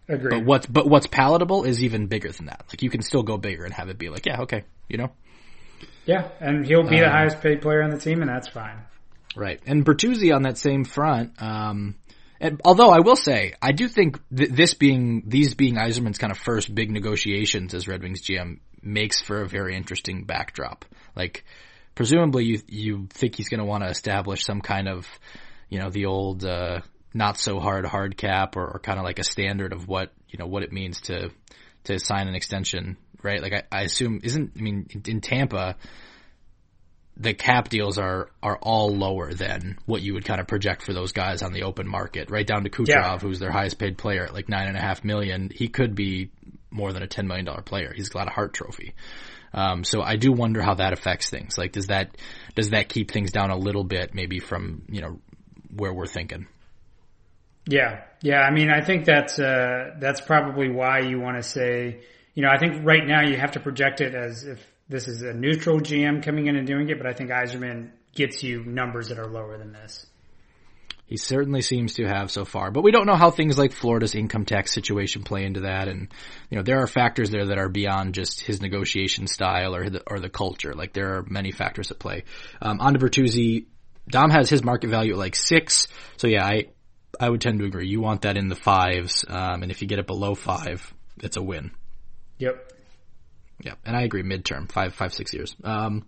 [0.08, 0.30] agree.
[0.30, 2.66] But what's but what's palatable is even bigger than that.
[2.68, 5.10] Like you can still go bigger and have it be like, yeah, okay, you know.
[6.06, 8.78] Yeah, and he'll be um, the highest paid player on the team, and that's fine.
[9.36, 11.40] Right, and Bertuzzi on that same front.
[11.42, 11.96] Um,
[12.40, 16.30] and although I will say, I do think th- this being these being Yzerman's kind
[16.30, 20.84] of first big negotiations as Red Wings GM makes for a very interesting backdrop.
[21.16, 21.44] Like,
[21.94, 25.06] presumably, you you think he's going to want to establish some kind of,
[25.68, 26.80] you know, the old uh,
[27.14, 30.38] not so hard hard cap or, or kind of like a standard of what you
[30.38, 31.30] know what it means to
[31.84, 33.42] to sign an extension right?
[33.42, 35.76] Like I, I assume isn't I mean in, in Tampa,
[37.16, 40.92] the cap deals are are all lower than what you would kind of project for
[40.92, 43.18] those guys on the open market, right down to Kucherov, Yeah.
[43.18, 45.50] who's their highest paid player at like nine and a half million.
[45.54, 46.30] He could be
[46.70, 47.92] more than a ten million dollar player.
[47.94, 48.94] He's got a Hart Trophy.
[49.52, 51.56] Um, so I do wonder how that affects things.
[51.56, 52.16] Like, does that
[52.56, 55.20] does that keep things down a little bit, maybe from you know
[55.72, 56.48] where we're thinking?
[57.66, 58.40] Yeah, yeah.
[58.40, 62.00] I mean, I think that's uh, that's probably why you want to say,
[62.34, 65.22] you know, I think right now you have to project it as if this is
[65.22, 69.08] a neutral GM coming in and doing it, but I think Yzerman gets you numbers
[69.08, 70.06] that are lower than this.
[71.06, 74.14] He certainly seems to have so far, but we don't know how things like Florida's
[74.14, 76.08] income tax situation play into that, and
[76.48, 80.02] you know there are factors there that are beyond just his negotiation style or the
[80.06, 80.72] or the culture.
[80.74, 82.24] Like there are many factors at play.
[82.62, 83.66] Um, on to Bertuzzi,
[84.08, 86.68] Dom has his market value at like six, so yeah, I
[87.20, 87.86] I would tend to agree.
[87.86, 90.90] You want that in the fives, um, and if you get it below five,
[91.22, 91.72] it's a win.
[92.38, 92.72] Yep.
[93.60, 94.22] Yeah, and I agree.
[94.22, 95.54] Midterm, five, five, six years.
[95.62, 96.06] Um,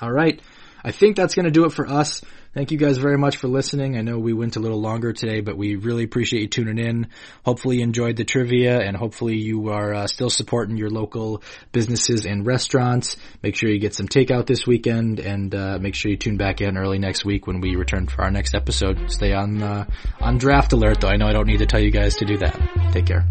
[0.00, 0.40] all right,
[0.82, 2.22] I think that's going to do it for us.
[2.52, 3.96] Thank you guys very much for listening.
[3.96, 7.06] I know we went a little longer today, but we really appreciate you tuning in.
[7.44, 12.26] Hopefully you enjoyed the trivia and hopefully you are uh, still supporting your local businesses
[12.26, 13.16] and restaurants.
[13.40, 16.60] Make sure you get some takeout this weekend and uh, make sure you tune back
[16.60, 19.12] in early next week when we return for our next episode.
[19.12, 19.84] Stay on uh,
[20.20, 21.08] on draft alert though.
[21.08, 22.90] I know I don't need to tell you guys to do that.
[22.92, 23.28] Take care.